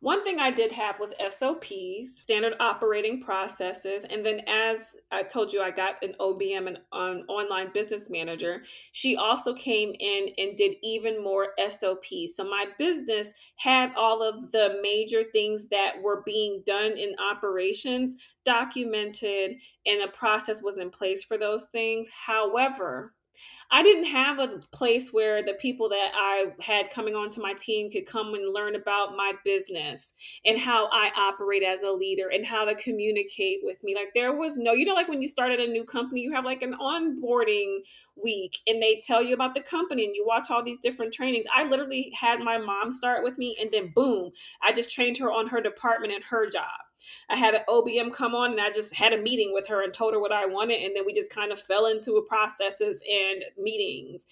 One 0.01 0.23
thing 0.23 0.39
I 0.39 0.49
did 0.49 0.71
have 0.71 0.97
was 0.97 1.13
SOPs, 1.27 2.21
standard 2.21 2.53
operating 2.61 3.21
processes. 3.21 4.05
And 4.09 4.25
then, 4.25 4.39
as 4.47 4.95
I 5.11 5.23
told 5.23 5.51
you, 5.51 5.61
I 5.61 5.71
got 5.71 6.01
an 6.01 6.15
OBM, 6.21 6.67
an, 6.67 6.77
an 6.93 7.25
online 7.27 7.71
business 7.73 8.09
manager. 8.09 8.63
She 8.93 9.17
also 9.17 9.53
came 9.53 9.93
in 9.99 10.29
and 10.37 10.55
did 10.55 10.77
even 10.83 11.21
more 11.21 11.49
SOPs. 11.67 12.35
So, 12.35 12.45
my 12.45 12.67
business 12.77 13.33
had 13.57 13.91
all 13.97 14.23
of 14.23 14.53
the 14.53 14.79
major 14.81 15.23
things 15.33 15.67
that 15.67 16.01
were 16.01 16.23
being 16.25 16.63
done 16.65 16.93
in 16.97 17.15
operations 17.19 18.15
documented, 18.45 19.57
and 19.85 20.01
a 20.01 20.07
process 20.13 20.63
was 20.63 20.77
in 20.77 20.91
place 20.91 21.25
for 21.25 21.37
those 21.37 21.67
things. 21.73 22.07
However, 22.25 23.15
I 23.71 23.83
didn't 23.83 24.05
have 24.05 24.39
a 24.39 24.61
place 24.71 25.13
where 25.13 25.43
the 25.43 25.53
people 25.53 25.89
that 25.89 26.11
I 26.15 26.45
had 26.59 26.89
coming 26.89 27.13
onto 27.15 27.39
my 27.39 27.53
team 27.53 27.91
could 27.91 28.07
come 28.07 28.33
and 28.33 28.51
learn 28.51 28.75
about 28.75 29.15
my 29.15 29.33
business 29.45 30.15
and 30.43 30.57
how 30.57 30.89
I 30.91 31.11
operate 31.15 31.61
as 31.61 31.83
a 31.83 31.91
leader 31.91 32.29
and 32.29 32.43
how 32.43 32.65
to 32.65 32.73
communicate 32.73 33.59
with 33.61 33.83
me. 33.83 33.93
Like 33.95 34.13
there 34.15 34.35
was 34.35 34.57
no, 34.57 34.73
you 34.73 34.85
know, 34.85 34.95
like 34.95 35.07
when 35.07 35.21
you 35.21 35.27
start 35.27 35.51
at 35.51 35.59
a 35.59 35.67
new 35.67 35.83
company, 35.83 36.21
you 36.21 36.33
have 36.33 36.45
like 36.45 36.63
an 36.63 36.75
onboarding 36.81 37.79
week 38.15 38.57
and 38.65 38.81
they 38.81 38.99
tell 39.05 39.21
you 39.21 39.35
about 39.35 39.53
the 39.53 39.61
company 39.61 40.05
and 40.05 40.15
you 40.15 40.25
watch 40.25 40.49
all 40.49 40.63
these 40.63 40.79
different 40.79 41.13
trainings. 41.13 41.45
I 41.55 41.63
literally 41.63 42.11
had 42.19 42.39
my 42.39 42.57
mom 42.57 42.91
start 42.91 43.23
with 43.23 43.37
me 43.37 43.55
and 43.61 43.69
then 43.71 43.91
boom, 43.93 44.31
I 44.63 44.73
just 44.73 44.91
trained 44.91 45.17
her 45.19 45.31
on 45.31 45.47
her 45.47 45.61
department 45.61 46.13
and 46.13 46.23
her 46.23 46.49
job. 46.49 46.88
I 47.29 47.35
had 47.35 47.53
an 47.53 47.61
OBM 47.69 48.11
come 48.13 48.35
on 48.35 48.51
and 48.51 48.61
I 48.61 48.71
just 48.71 48.93
had 48.93 49.13
a 49.13 49.21
meeting 49.21 49.51
with 49.53 49.67
her 49.67 49.83
and 49.83 49.93
told 49.93 50.13
her 50.13 50.19
what 50.19 50.31
I 50.31 50.45
wanted. 50.45 50.81
And 50.83 50.95
then 50.95 51.05
we 51.05 51.13
just 51.13 51.33
kind 51.33 51.51
of 51.51 51.59
fell 51.61 51.85
into 51.87 52.25
processes 52.27 53.01
and 53.09 53.43
meetings. 53.57 54.27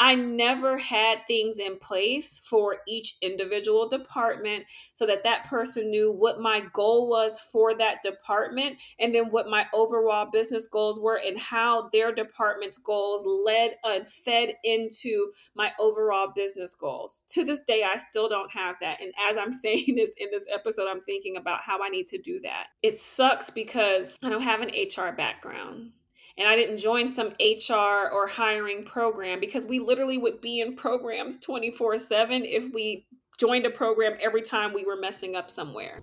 I 0.00 0.14
never 0.14 0.78
had 0.78 1.26
things 1.26 1.58
in 1.58 1.78
place 1.78 2.40
for 2.42 2.78
each 2.88 3.18
individual 3.20 3.86
department 3.86 4.64
so 4.94 5.04
that 5.04 5.24
that 5.24 5.44
person 5.44 5.90
knew 5.90 6.10
what 6.10 6.40
my 6.40 6.62
goal 6.72 7.10
was 7.10 7.38
for 7.38 7.76
that 7.76 8.02
department 8.02 8.78
and 8.98 9.14
then 9.14 9.26
what 9.26 9.50
my 9.50 9.66
overall 9.74 10.26
business 10.32 10.68
goals 10.68 10.98
were 10.98 11.20
and 11.22 11.38
how 11.38 11.90
their 11.92 12.14
department's 12.14 12.78
goals 12.78 13.26
led 13.26 13.76
and 13.84 14.08
fed 14.08 14.54
into 14.64 15.32
my 15.54 15.70
overall 15.78 16.28
business 16.34 16.74
goals. 16.74 17.22
To 17.28 17.44
this 17.44 17.60
day, 17.62 17.84
I 17.84 17.98
still 17.98 18.30
don't 18.30 18.50
have 18.50 18.76
that. 18.80 19.02
And 19.02 19.12
as 19.30 19.36
I'm 19.36 19.52
saying 19.60 19.96
this 19.96 20.14
in 20.16 20.28
this 20.32 20.46
episode, 20.50 20.88
I'm 20.88 21.02
thinking 21.02 21.36
about 21.36 21.60
how 21.60 21.82
I 21.82 21.90
need 21.90 22.06
to 22.06 22.18
do 22.18 22.40
that. 22.40 22.68
It 22.82 22.98
sucks 22.98 23.50
because 23.50 24.16
I 24.22 24.30
don't 24.30 24.40
have 24.40 24.62
an 24.62 24.70
HR 24.70 25.12
background 25.12 25.92
and 26.38 26.48
I 26.48 26.56
didn't 26.56 26.78
join 26.78 27.08
some 27.08 27.34
HR 27.40 28.10
or 28.12 28.26
hiring 28.26 28.84
program 28.84 29.40
because 29.40 29.66
we 29.66 29.78
literally 29.78 30.18
would 30.18 30.40
be 30.40 30.60
in 30.60 30.76
programs 30.76 31.38
24 31.40 31.98
7 31.98 32.44
if 32.44 32.72
we 32.72 33.06
joined 33.38 33.66
a 33.66 33.70
program 33.70 34.16
every 34.20 34.42
time 34.42 34.72
we 34.72 34.84
were 34.84 34.96
messing 34.96 35.34
up 35.34 35.50
somewhere. 35.50 36.00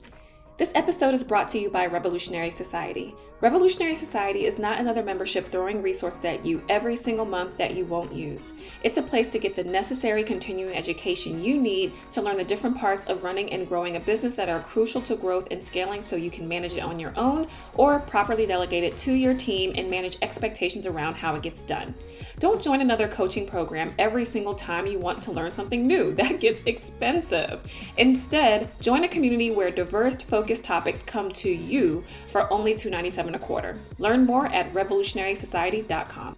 This 0.58 0.72
episode 0.74 1.14
is 1.14 1.24
brought 1.24 1.48
to 1.50 1.60
you 1.60 1.70
by 1.70 1.86
Revolutionary 1.86 2.50
Society. 2.50 3.14
Revolutionary 3.42 3.94
Society 3.94 4.48
is 4.48 4.58
not 4.58 4.80
another 4.80 5.04
membership 5.04 5.52
throwing 5.52 5.84
resources 5.84 6.26
at 6.26 6.44
you 6.44 6.64
every 6.68 6.96
single 6.96 7.26
month 7.26 7.58
that 7.58 7.76
you 7.76 7.86
won't 7.86 8.12
use. 8.12 8.54
It's 8.82 8.98
a 8.98 9.04
place 9.04 9.32
to 9.34 9.38
get 9.38 9.56
the 9.56 9.64
necessary 9.64 10.24
continuing 10.24 10.76
education 10.76 11.44
you 11.44 11.62
need 11.62 11.94
to 12.10 12.24
learn 12.24 12.38
the 12.38 12.44
different 12.44 12.76
parts 12.76 13.06
of 13.06 13.24
running 13.24 13.54
and 13.54 13.68
growing 13.68 13.98
a 13.98 14.00
business 14.00 14.34
that 14.34 14.50
are 14.50 14.62
crucial 14.62 15.00
to 15.04 15.16
growth 15.16 15.48
and 15.52 15.64
scaling 15.64 16.02
so 16.02 16.16
you 16.16 16.32
can 16.32 16.48
manage 16.48 16.74
it 16.74 16.80
on 16.80 17.00
your 17.00 17.14
own 17.16 17.48
or 17.76 18.00
properly 18.00 18.48
delegate 18.48 18.84
it 18.84 18.98
to 18.98 19.14
your 19.14 19.36
team 19.36 19.74
and 19.76 19.92
manage 19.92 20.18
expectations 20.24 20.88
around 20.88 21.14
how 21.14 21.36
it 21.36 21.44
gets 21.44 21.64
done. 21.66 21.94
Don't 22.40 22.62
join 22.62 22.82
another 22.82 23.08
coaching 23.08 23.48
program 23.48 23.92
every 23.98 24.24
single 24.24 24.54
time 24.54 24.86
you 24.86 25.00
want 25.00 25.24
to 25.24 25.32
learn 25.32 25.54
something 25.54 25.88
new. 25.88 26.16
That 26.28 26.40
gets 26.40 26.62
expensive. 26.66 27.60
Instead, 27.98 28.70
join 28.82 29.04
a 29.04 29.08
community 29.08 29.52
where 29.52 29.72
diverse, 29.72 30.22
focused 30.22 30.64
topics 30.64 31.04
come 31.04 31.32
to 31.34 31.50
you 31.50 32.04
for 32.28 32.52
only 32.52 32.76
297 32.76 33.36
a 33.36 33.40
quarter. 33.40 33.78
Learn 34.00 34.26
more 34.26 34.48
at 34.48 34.74
revolutionarysociety.com 34.74 36.36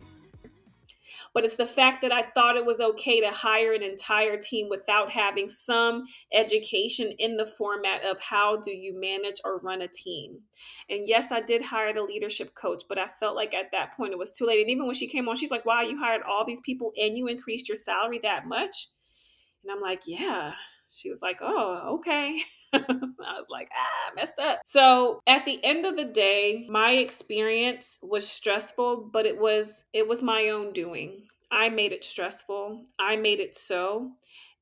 but 1.33 1.45
it's 1.45 1.55
the 1.55 1.65
fact 1.65 2.01
that 2.01 2.11
I 2.11 2.23
thought 2.23 2.57
it 2.57 2.65
was 2.65 2.81
okay 2.81 3.21
to 3.21 3.31
hire 3.31 3.73
an 3.73 3.83
entire 3.83 4.37
team 4.37 4.69
without 4.69 5.11
having 5.11 5.47
some 5.49 6.05
education 6.33 7.11
in 7.19 7.37
the 7.37 7.45
format 7.45 8.03
of 8.03 8.19
how 8.19 8.57
do 8.57 8.71
you 8.71 8.99
manage 8.99 9.37
or 9.45 9.59
run 9.59 9.81
a 9.81 9.87
team. 9.87 10.39
And 10.89 11.07
yes, 11.07 11.31
I 11.31 11.41
did 11.41 11.61
hire 11.61 11.93
the 11.93 12.01
leadership 12.01 12.55
coach, 12.55 12.83
but 12.89 12.97
I 12.97 13.07
felt 13.07 13.35
like 13.35 13.53
at 13.53 13.71
that 13.71 13.95
point 13.95 14.13
it 14.13 14.19
was 14.19 14.31
too 14.31 14.45
late. 14.45 14.61
And 14.61 14.69
even 14.69 14.85
when 14.85 14.95
she 14.95 15.07
came 15.07 15.27
on, 15.29 15.35
she's 15.35 15.51
like, 15.51 15.65
wow, 15.65 15.81
you 15.81 15.97
hired 15.97 16.23
all 16.23 16.45
these 16.45 16.61
people 16.61 16.91
and 16.97 17.17
you 17.17 17.27
increased 17.27 17.67
your 17.67 17.75
salary 17.77 18.19
that 18.23 18.47
much? 18.47 18.89
And 19.63 19.71
I'm 19.71 19.81
like, 19.81 20.01
yeah. 20.05 20.53
She 20.91 21.09
was 21.09 21.21
like, 21.21 21.39
oh, 21.41 21.99
okay. 21.99 22.41
I 22.73 22.83
was 23.37 23.47
like, 23.49 23.69
ah, 23.75 24.11
messed 24.15 24.39
up. 24.39 24.59
So 24.65 25.21
at 25.27 25.45
the 25.45 25.63
end 25.63 25.85
of 25.85 25.95
the 25.95 26.05
day, 26.05 26.67
my 26.69 26.91
experience 26.93 27.99
was 28.03 28.27
stressful, 28.27 29.09
but 29.11 29.25
it 29.25 29.39
was 29.39 29.85
it 29.93 30.07
was 30.07 30.21
my 30.21 30.49
own 30.49 30.73
doing. 30.73 31.23
I 31.51 31.69
made 31.69 31.91
it 31.93 32.05
stressful. 32.05 32.83
I 32.99 33.15
made 33.15 33.39
it 33.39 33.55
so. 33.55 34.11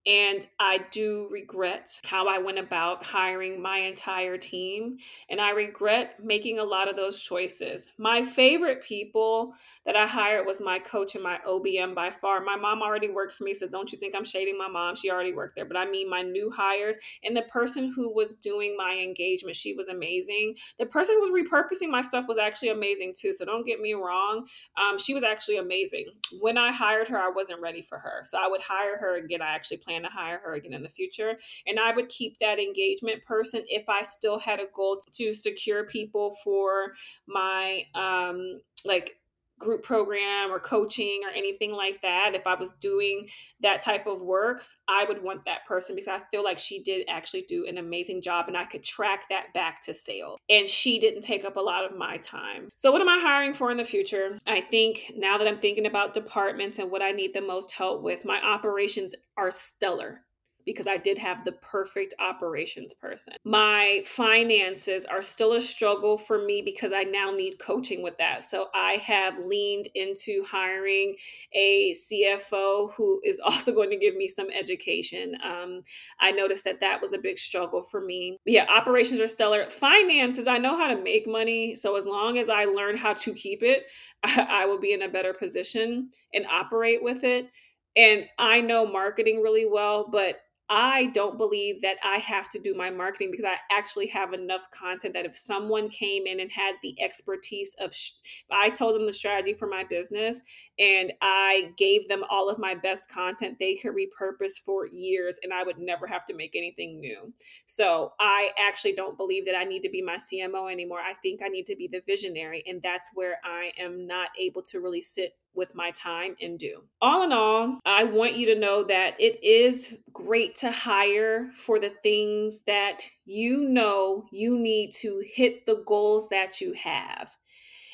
And 0.07 0.47
I 0.57 0.85
do 0.91 1.27
regret 1.29 1.99
how 2.05 2.29
I 2.29 2.37
went 2.37 2.59
about 2.59 3.05
hiring 3.05 3.61
my 3.61 3.79
entire 3.79 4.37
team. 4.37 4.99
And 5.29 5.41
I 5.41 5.49
regret 5.49 6.23
making 6.23 6.59
a 6.59 6.63
lot 6.63 6.87
of 6.87 6.95
those 6.95 7.21
choices. 7.21 7.91
My 7.97 8.23
favorite 8.23 8.81
people 8.83 9.53
that 9.85 9.97
I 9.97 10.07
hired 10.07 10.45
was 10.45 10.61
my 10.61 10.79
coach 10.79 11.15
and 11.15 11.23
my 11.23 11.39
OBM 11.45 11.93
by 11.93 12.09
far. 12.09 12.39
My 12.39 12.55
mom 12.55 12.81
already 12.81 13.09
worked 13.09 13.33
for 13.33 13.43
me, 13.43 13.53
so 13.53 13.67
don't 13.67 13.91
you 13.91 13.97
think 13.97 14.15
I'm 14.15 14.23
shading 14.23 14.57
my 14.57 14.69
mom? 14.69 14.95
She 14.95 15.11
already 15.11 15.33
worked 15.33 15.55
there. 15.55 15.65
But 15.65 15.75
I 15.75 15.89
mean, 15.89 16.09
my 16.09 16.21
new 16.21 16.49
hires 16.51 16.97
and 17.23 17.35
the 17.35 17.41
person 17.43 17.91
who 17.93 18.13
was 18.13 18.35
doing 18.35 18.75
my 18.77 18.93
engagement, 18.97 19.57
she 19.57 19.73
was 19.73 19.89
amazing. 19.89 20.55
The 20.79 20.85
person 20.85 21.15
who 21.15 21.29
was 21.29 21.45
repurposing 21.47 21.89
my 21.89 22.01
stuff 22.01 22.25
was 22.29 22.37
actually 22.37 22.69
amazing 22.69 23.13
too. 23.17 23.33
So 23.33 23.43
don't 23.43 23.65
get 23.65 23.81
me 23.81 23.93
wrong. 23.93 24.47
Um, 24.77 24.97
she 24.97 25.13
was 25.13 25.23
actually 25.23 25.57
amazing. 25.57 26.05
When 26.39 26.57
I 26.57 26.71
hired 26.71 27.09
her, 27.09 27.17
I 27.17 27.29
wasn't 27.29 27.61
ready 27.61 27.81
for 27.81 27.97
her. 27.97 28.21
So 28.23 28.37
I 28.37 28.47
would 28.47 28.61
hire 28.61 28.97
her 28.97 29.17
again. 29.17 29.41
I 29.41 29.53
actually 29.53 29.77
plan 29.97 30.09
to 30.09 30.15
hire 30.15 30.39
her 30.43 30.53
again 30.53 30.73
in 30.73 30.83
the 30.83 30.89
future. 30.89 31.37
And 31.65 31.79
I 31.79 31.95
would 31.95 32.09
keep 32.09 32.37
that 32.39 32.59
engagement 32.59 33.23
person 33.25 33.63
if 33.67 33.87
I 33.89 34.03
still 34.03 34.39
had 34.39 34.59
a 34.59 34.65
goal 34.73 34.99
to 35.13 35.33
secure 35.33 35.85
people 35.85 36.35
for 36.43 36.93
my 37.27 37.83
um 37.95 38.59
like 38.85 39.19
group 39.59 39.83
program 39.83 40.51
or 40.51 40.59
coaching 40.59 41.21
or 41.25 41.29
anything 41.29 41.71
like 41.71 42.01
that, 42.01 42.31
if 42.33 42.45
I 42.45 42.55
was 42.55 42.73
doing 42.73 43.27
that 43.61 43.81
type 43.81 44.05
of 44.05 44.21
work, 44.21 44.65
I 44.87 45.05
would 45.05 45.21
want 45.21 45.45
that 45.45 45.65
person 45.65 45.95
because 45.95 46.07
I 46.07 46.21
feel 46.31 46.43
like 46.43 46.57
she 46.59 46.83
did 46.83 47.05
actually 47.09 47.43
do 47.43 47.65
an 47.65 47.77
amazing 47.77 48.21
job 48.21 48.47
and 48.47 48.55
I 48.55 48.65
could 48.65 48.83
track 48.83 49.29
that 49.29 49.53
back 49.53 49.81
to 49.85 49.93
sales. 49.93 50.39
And 50.49 50.67
she 50.67 50.99
didn't 50.99 51.21
take 51.21 51.43
up 51.43 51.57
a 51.57 51.61
lot 51.61 51.85
of 51.85 51.97
my 51.97 52.17
time. 52.17 52.69
So, 52.75 52.91
what 52.91 53.01
am 53.01 53.09
I 53.09 53.19
hiring 53.19 53.53
for 53.53 53.71
in 53.71 53.77
the 53.77 53.85
future? 53.85 54.39
I 54.45 54.61
think 54.61 55.11
now 55.15 55.37
that 55.37 55.47
I'm 55.47 55.59
thinking 55.59 55.85
about 55.85 56.13
departments 56.13 56.79
and 56.79 56.91
what 56.91 57.01
I 57.01 57.11
need 57.11 57.33
the 57.33 57.41
most 57.41 57.71
help 57.71 58.01
with, 58.01 58.25
my 58.25 58.39
operations 58.41 59.15
are 59.37 59.51
stellar 59.51 60.21
because 60.67 60.85
I 60.85 60.97
did 60.97 61.17
have 61.17 61.45
the 61.45 61.53
perfect 61.53 62.13
operations 62.19 62.93
person. 62.93 63.33
My 63.45 64.03
finances 64.05 65.05
are 65.05 65.21
still 65.21 65.53
a 65.53 65.61
struggle 65.61 66.17
for 66.17 66.43
me 66.43 66.61
because 66.61 66.91
I 66.91 67.03
now 67.03 67.31
need 67.31 67.57
coaching 67.57 68.03
with 68.03 68.17
that. 68.17 68.43
So 68.43 68.67
I 68.75 68.97
have 68.97 69.39
leaned 69.39 69.87
into 69.95 70.43
hiring 70.43 71.15
a 71.53 71.93
CFO 71.93 72.91
who 72.91 73.21
is 73.23 73.39
also 73.43 73.73
going 73.73 73.89
to 73.89 73.97
give 73.97 74.15
me 74.15 74.27
some 74.27 74.47
education. 74.51 75.35
Um, 75.43 75.77
I 76.19 76.31
noticed 76.31 76.65
that 76.65 76.81
that 76.81 77.01
was 77.01 77.13
a 77.13 77.17
big 77.17 77.39
struggle 77.39 77.81
for 77.81 78.01
me. 78.01 78.37
But 78.43 78.53
yeah, 78.53 78.65
operations 78.69 79.21
are 79.21 79.27
stellar. 79.27 79.69
Finances, 79.69 80.47
I 80.47 80.57
know 80.57 80.77
how 80.77 80.93
to 80.93 81.01
make 81.01 81.27
money. 81.27 81.75
So 81.75 81.95
as 81.95 82.05
long 82.05 82.37
as 82.37 82.49
I 82.49 82.65
learn 82.65 82.97
how 82.97 83.13
to 83.13 83.33
keep 83.33 83.63
it, 83.63 83.85
I, 84.21 84.47
I 84.63 84.65
will 84.65 84.79
be 84.79 84.91
in 84.91 85.01
a 85.01 85.09
better 85.09 85.33
position 85.33 86.09
and 86.33 86.45
operate 86.45 87.01
with 87.01 87.23
it. 87.23 87.49
And 87.95 88.25
I 88.37 88.59
know 88.61 88.85
marketing 88.85 89.41
really 89.41 89.65
well, 89.65 90.07
but 90.11 90.35
I 90.69 91.05
don't 91.13 91.37
believe 91.37 91.81
that 91.81 91.95
I 92.03 92.17
have 92.17 92.49
to 92.49 92.59
do 92.59 92.73
my 92.73 92.89
marketing 92.89 93.31
because 93.31 93.45
I 93.45 93.55
actually 93.71 94.07
have 94.07 94.33
enough 94.33 94.63
content 94.71 95.13
that 95.13 95.25
if 95.25 95.37
someone 95.37 95.87
came 95.87 96.27
in 96.27 96.41
and 96.41 96.51
had 96.51 96.75
the 96.83 97.01
expertise 97.01 97.73
of, 97.79 97.93
sh- 97.93 98.11
I 98.51 98.69
told 98.69 98.95
them 98.95 99.05
the 99.05 99.13
strategy 99.13 99.53
for 99.53 99.67
my 99.67 99.85
business 99.85 100.41
and 100.77 101.13
I 101.21 101.71
gave 101.77 102.09
them 102.09 102.25
all 102.29 102.49
of 102.49 102.59
my 102.59 102.75
best 102.75 103.09
content, 103.09 103.57
they 103.59 103.75
could 103.75 103.93
repurpose 103.93 104.57
for 104.63 104.85
years 104.85 105.39
and 105.41 105.53
I 105.53 105.63
would 105.63 105.77
never 105.77 106.05
have 106.05 106.25
to 106.25 106.35
make 106.35 106.53
anything 106.53 106.99
new. 106.99 107.33
So 107.65 108.11
I 108.19 108.49
actually 108.59 108.93
don't 108.93 109.17
believe 109.17 109.45
that 109.45 109.55
I 109.55 109.63
need 109.63 109.83
to 109.83 109.89
be 109.89 110.01
my 110.01 110.17
CMO 110.17 110.69
anymore. 110.69 110.99
I 110.99 111.13
think 111.13 111.41
I 111.41 111.47
need 111.47 111.65
to 111.67 111.77
be 111.77 111.87
the 111.87 112.01
visionary. 112.05 112.63
And 112.67 112.81
that's 112.81 113.11
where 113.13 113.39
I 113.45 113.71
am 113.79 114.05
not 114.05 114.29
able 114.37 114.63
to 114.63 114.81
really 114.81 115.01
sit 115.01 115.37
with 115.57 115.75
my 115.75 115.91
time 115.91 116.37
and 116.39 116.57
do. 116.57 116.83
All 117.01 117.23
in 117.23 117.33
all, 117.33 117.79
I 117.85 118.05
want 118.05 118.37
you 118.37 118.53
to 118.53 118.59
know 118.59 118.83
that 118.83 119.19
it 119.19 119.43
is 119.43 119.95
great 120.13 120.55
to 120.57 120.71
hire 120.71 121.51
for 121.53 121.79
the 121.79 121.89
things 121.89 122.61
that 122.67 123.09
you 123.25 123.67
know 123.67 124.25
you 124.31 124.57
need 124.57 124.91
to 124.99 125.21
hit 125.25 125.65
the 125.65 125.83
goals 125.85 126.29
that 126.29 126.61
you 126.61 126.73
have. 126.73 127.35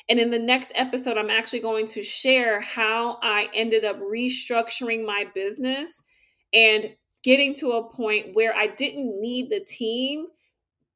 And 0.08 0.20
in 0.20 0.30
the 0.30 0.38
next 0.38 0.72
episode, 0.74 1.16
I'm 1.16 1.30
actually 1.30 1.60
going 1.60 1.86
to 1.86 2.02
share 2.02 2.60
how 2.60 3.18
I 3.22 3.48
ended 3.54 3.84
up 3.84 3.98
restructuring 3.98 5.06
my 5.06 5.24
business 5.34 6.04
and 6.52 6.94
getting 7.22 7.54
to 7.54 7.72
a 7.72 7.90
point 7.90 8.34
where 8.34 8.54
I 8.54 8.66
didn't 8.66 9.20
need 9.20 9.48
the 9.48 9.60
team, 9.60 10.26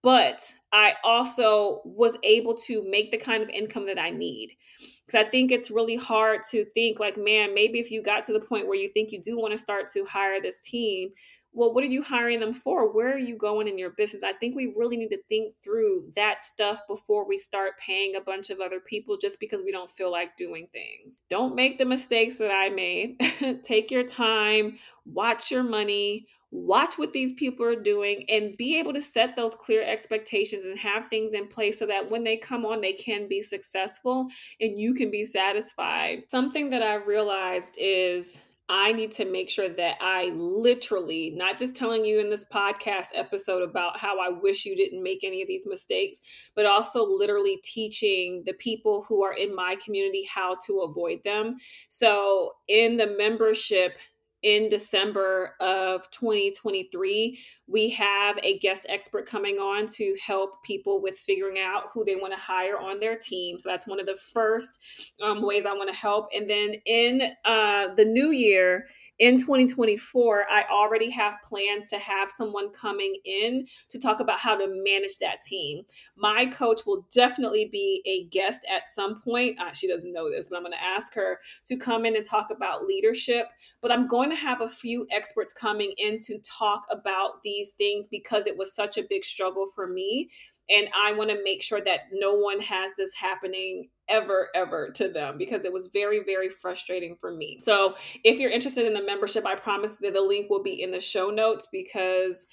but 0.03 0.55
I 0.73 0.95
also 1.03 1.81
was 1.85 2.19
able 2.23 2.55
to 2.67 2.89
make 2.89 3.11
the 3.11 3.17
kind 3.17 3.43
of 3.43 3.49
income 3.49 3.87
that 3.87 3.99
I 3.99 4.11
need 4.11 4.57
because 5.09 5.27
I 5.27 5.31
think 5.31 5.51
it's 5.51 5.71
really 5.71 5.97
hard 5.97 6.43
to 6.51 6.67
think 6.67 7.01
like, 7.01 7.17
man, 7.17 7.55
maybe 7.55 7.79
if 7.79 7.91
you 7.91 8.03
got 8.03 8.25
to 8.25 8.33
the 8.35 8.41
point 8.41 8.69
where 8.69 8.77
you 8.77 8.91
think 8.91 9.11
you 9.11 9.23
do 9.23 9.39
want 9.39 9.53
to 9.53 9.59
start 9.59 9.89
to 9.95 10.05
hire 10.05 10.41
this 10.41 10.61
team, 10.61 11.13
well, 11.55 11.73
what 11.73 11.83
are 11.83 11.89
you 11.89 12.03
hiring 12.03 12.41
them 12.41 12.53
for? 12.53 12.93
Where 12.93 13.15
are 13.15 13.19
you 13.19 13.35
going 13.35 13.69
in 13.69 13.79
your 13.79 13.89
business? 13.89 14.23
I 14.23 14.35
think 14.35 14.55
we 14.55 14.75
really 14.77 14.99
need 14.99 15.09
to 15.09 15.23
think 15.31 15.55
through 15.65 16.13
that 16.15 16.43
stuff 16.43 16.83
before 16.87 17.27
we 17.27 17.39
start 17.39 17.79
paying 17.79 18.17
a 18.17 18.21
bunch 18.21 18.51
of 18.51 18.61
other 18.61 18.81
people 18.81 19.17
just 19.17 19.41
because 19.41 19.63
we 19.63 19.73
don't 19.73 19.91
feel 19.91 20.13
like 20.13 20.37
doing 20.37 20.69
things. 20.73 21.23
Don't 21.31 21.55
make 21.55 21.79
the 21.79 21.87
mistakes 21.87 22.37
that 22.37 22.51
I 22.51 22.69
made. 22.69 23.19
Take 23.63 23.91
your 23.91 24.05
time, 24.05 24.79
watch 25.07 25.51
your 25.51 25.63
money, 25.63 26.27
watch 26.51 26.99
what 26.99 27.13
these 27.13 27.33
people 27.33 27.65
are 27.67 27.81
doing 27.81 28.25
and 28.29 28.57
be 28.57 28.79
able 28.79 28.93
to 28.93 29.03
set 29.03 29.37
those 29.37 29.55
clear 29.55 29.83
expectations 29.83 30.65
and 30.65 30.79
have 30.79 31.07
things 31.07 31.35
in 31.35 31.47
place 31.47 31.79
so 31.79 31.87
that 31.87 32.11
when 32.11 32.25
they 32.25 32.37
come 32.37 32.65
on 32.65 32.81
they 32.81 32.93
can 32.93 33.29
be 33.29 33.43
successful 33.43 34.29
and 34.61 34.79
you 34.79 34.95
can 34.95 35.11
be 35.11 35.25
satisfied 35.25 36.23
something 36.29 36.71
that 36.71 36.83
i 36.83 36.95
realized 36.95 37.77
is 37.79 38.43
I 38.71 38.93
need 38.93 39.13
to 39.13 39.25
make 39.25 39.49
sure 39.49 39.71
that 39.71 39.97
I 40.01 40.27
literally, 40.35 41.33
not 41.35 41.59
just 41.59 41.75
telling 41.75 42.05
you 42.05 42.21
in 42.21 42.29
this 42.29 42.45
podcast 42.45 43.09
episode 43.15 43.63
about 43.63 43.99
how 43.99 44.21
I 44.21 44.29
wish 44.29 44.67
you 44.67 44.77
didn't 44.77 45.03
make 45.03 45.25
any 45.25 45.41
of 45.41 45.49
these 45.49 45.67
mistakes, 45.67 46.21
but 46.55 46.67
also 46.67 47.03
literally 47.03 47.61
teaching 47.65 48.43
the 48.45 48.53
people 48.55 49.07
who 49.09 49.25
are 49.25 49.33
in 49.33 49.55
my 49.55 49.77
community 49.83 50.29
how 50.31 50.59
to 50.67 50.81
avoid 50.81 51.23
them. 51.25 51.57
So, 51.89 52.53
in 52.69 52.99
the 52.99 53.07
membership, 53.17 53.97
in 54.43 54.69
December 54.69 55.55
of 55.61 56.11
2023, 56.11 57.39
we 57.69 57.91
have 57.91 58.39
a 58.43 58.59
guest 58.59 58.87
expert 58.89 59.27
coming 59.27 59.59
on 59.59 59.87
to 59.87 60.17
help 60.25 60.63
people 60.63 61.03
with 61.03 61.19
figuring 61.19 61.59
out 61.59 61.85
who 61.93 62.05
they 62.05 62.17
want 62.17 62.33
to 62.33 62.39
hire 62.39 62.79
on 62.79 62.99
their 62.99 63.17
team. 63.17 63.59
So 63.61 63.69
that's 63.69 63.87
one 63.87 64.01
of 64.01 64.07
the 64.07 64.19
first 64.33 64.81
um, 65.23 65.43
ways 65.43 65.67
I 65.67 65.75
want 65.75 65.91
to 65.91 65.97
help. 65.97 66.29
And 66.35 66.49
then 66.49 66.75
in 66.87 67.23
uh, 67.45 67.95
the 67.95 68.07
new 68.07 68.31
year, 68.31 68.87
in 69.19 69.37
2024, 69.37 70.47
I 70.49 70.65
already 70.71 71.11
have 71.11 71.39
plans 71.43 71.89
to 71.89 71.99
have 71.99 72.31
someone 72.31 72.71
coming 72.71 73.17
in 73.25 73.67
to 73.89 73.99
talk 73.99 74.21
about 74.21 74.39
how 74.39 74.57
to 74.57 74.67
manage 74.69 75.19
that 75.19 75.41
team. 75.43 75.85
My 76.17 76.47
coach 76.47 76.83
will 76.87 77.05
definitely 77.13 77.69
be 77.71 78.01
a 78.07 78.29
guest 78.33 78.65
at 78.73 78.87
some 78.87 79.21
point. 79.21 79.59
Uh, 79.61 79.73
she 79.73 79.89
doesn't 79.89 80.13
know 80.13 80.31
this, 80.31 80.47
but 80.47 80.57
I'm 80.57 80.63
going 80.63 80.73
to 80.73 80.83
ask 80.83 81.15
her 81.15 81.41
to 81.67 81.77
come 81.77 82.07
in 82.07 82.15
and 82.15 82.25
talk 82.25 82.51
about 82.55 82.85
leadership. 82.85 83.49
But 83.81 83.91
I'm 83.91 84.07
going 84.07 84.31
to 84.31 84.37
have 84.37 84.61
a 84.61 84.69
few 84.69 85.07
experts 85.11 85.53
coming 85.53 85.95
in 85.97 86.19
to 86.19 86.39
talk 86.39 86.85
about 86.89 87.43
these 87.59 87.73
things 87.73 88.07
because 88.07 88.47
it 88.47 88.57
was 88.57 88.75
such 88.75 88.99
a 88.99 89.05
big 89.09 89.25
struggle 89.25 89.67
for 89.75 89.87
me 89.87 90.31
and 90.71 90.89
I 90.95 91.13
want 91.13 91.31
to 91.31 91.43
make 91.43 91.63
sure 91.63 91.81
that 91.81 92.01
no 92.13 92.35
one 92.35 92.61
has 92.61 92.93
this 92.99 93.15
happening 93.15 93.89
ever, 94.09 94.49
ever 94.55 94.91
to 94.97 95.09
them 95.09 95.39
because 95.39 95.65
it 95.65 95.73
was 95.73 95.89
very, 95.93 96.23
very 96.25 96.51
frustrating 96.51 97.17
for 97.17 97.33
me. 97.35 97.59
So, 97.61 97.95
if 98.23 98.39
you're 98.39 98.51
interested 98.51 98.87
in 98.87 98.93
the 98.93 99.03
membership, 99.03 99.47
I 99.47 99.55
promise 99.55 99.99
that 99.99 100.13
the 100.13 100.21
link 100.21 100.51
will 100.51 100.63
be 100.63 100.83
in 100.83 100.91
the 100.91 101.01
show 101.01 101.31
notes 101.31 101.69
because 101.73 102.47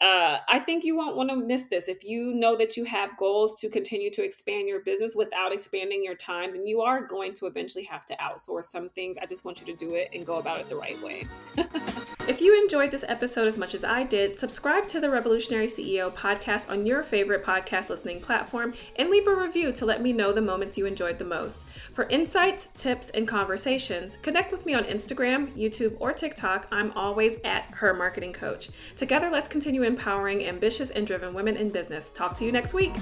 uh, 0.00 0.38
I 0.48 0.60
think 0.60 0.84
you 0.84 0.96
won't 0.96 1.16
want 1.16 1.30
to 1.30 1.36
miss 1.36 1.64
this. 1.64 1.88
If 1.88 2.04
you 2.04 2.34
know 2.34 2.56
that 2.56 2.76
you 2.76 2.84
have 2.84 3.16
goals 3.16 3.58
to 3.60 3.70
continue 3.70 4.10
to 4.12 4.22
expand 4.22 4.68
your 4.68 4.80
business 4.80 5.14
without 5.16 5.52
expanding 5.52 6.04
your 6.04 6.16
time, 6.16 6.52
then 6.52 6.66
you 6.66 6.82
are 6.82 7.06
going 7.06 7.32
to 7.34 7.46
eventually 7.46 7.84
have 7.84 8.04
to 8.06 8.16
outsource 8.16 8.64
some 8.64 8.90
things. 8.90 9.16
I 9.20 9.26
just 9.26 9.44
want 9.44 9.60
you 9.60 9.66
to 9.66 9.74
do 9.74 9.94
it 9.94 10.10
and 10.12 10.26
go 10.26 10.36
about 10.36 10.58
it 10.58 10.68
the 10.68 10.76
right 10.76 11.00
way. 11.02 11.24
if 12.28 12.40
you 12.40 12.60
enjoyed 12.60 12.90
this 12.90 13.04
episode 13.06 13.46
as 13.46 13.56
much 13.56 13.74
as 13.74 13.84
I 13.84 14.02
did, 14.02 14.38
subscribe 14.38 14.88
to 14.88 15.00
the 15.00 15.08
Revolutionary 15.08 15.66
CEO 15.66 16.12
podcast 16.12 16.70
on 16.70 16.84
your 16.84 17.02
favorite 17.02 17.44
podcast 17.44 17.88
listening 17.88 18.20
platform 18.20 18.74
and 18.96 19.10
leave 19.10 19.28
a 19.28 19.34
review 19.34 19.72
to 19.72 19.86
let 19.86 20.02
me 20.02 20.12
know 20.12 20.32
the 20.32 20.40
moments 20.40 20.76
you 20.76 20.86
enjoyed 20.86 21.18
the 21.18 21.24
most. 21.24 21.68
For 21.92 22.04
insights, 22.08 22.68
tips, 22.74 23.10
and 23.10 23.28
conversations, 23.28 24.18
connect 24.22 24.50
with 24.50 24.66
me 24.66 24.74
on 24.74 24.84
Instagram, 24.84 25.52
YouTube, 25.56 25.96
or 26.00 26.12
TikTok. 26.12 26.66
I'm 26.72 26.90
always 26.92 27.36
at 27.44 27.64
Her 27.72 27.94
Marketing 27.94 28.32
Coach. 28.32 28.70
Together, 28.96 29.30
let's 29.30 29.48
continue 29.48 29.82
empowering 29.82 30.44
ambitious 30.44 30.90
and 30.90 31.06
driven 31.06 31.32
women 31.32 31.56
in 31.56 31.70
business. 31.70 32.10
Talk 32.10 32.34
to 32.36 32.44
you 32.44 32.52
next 32.52 32.74
week. 32.74 32.94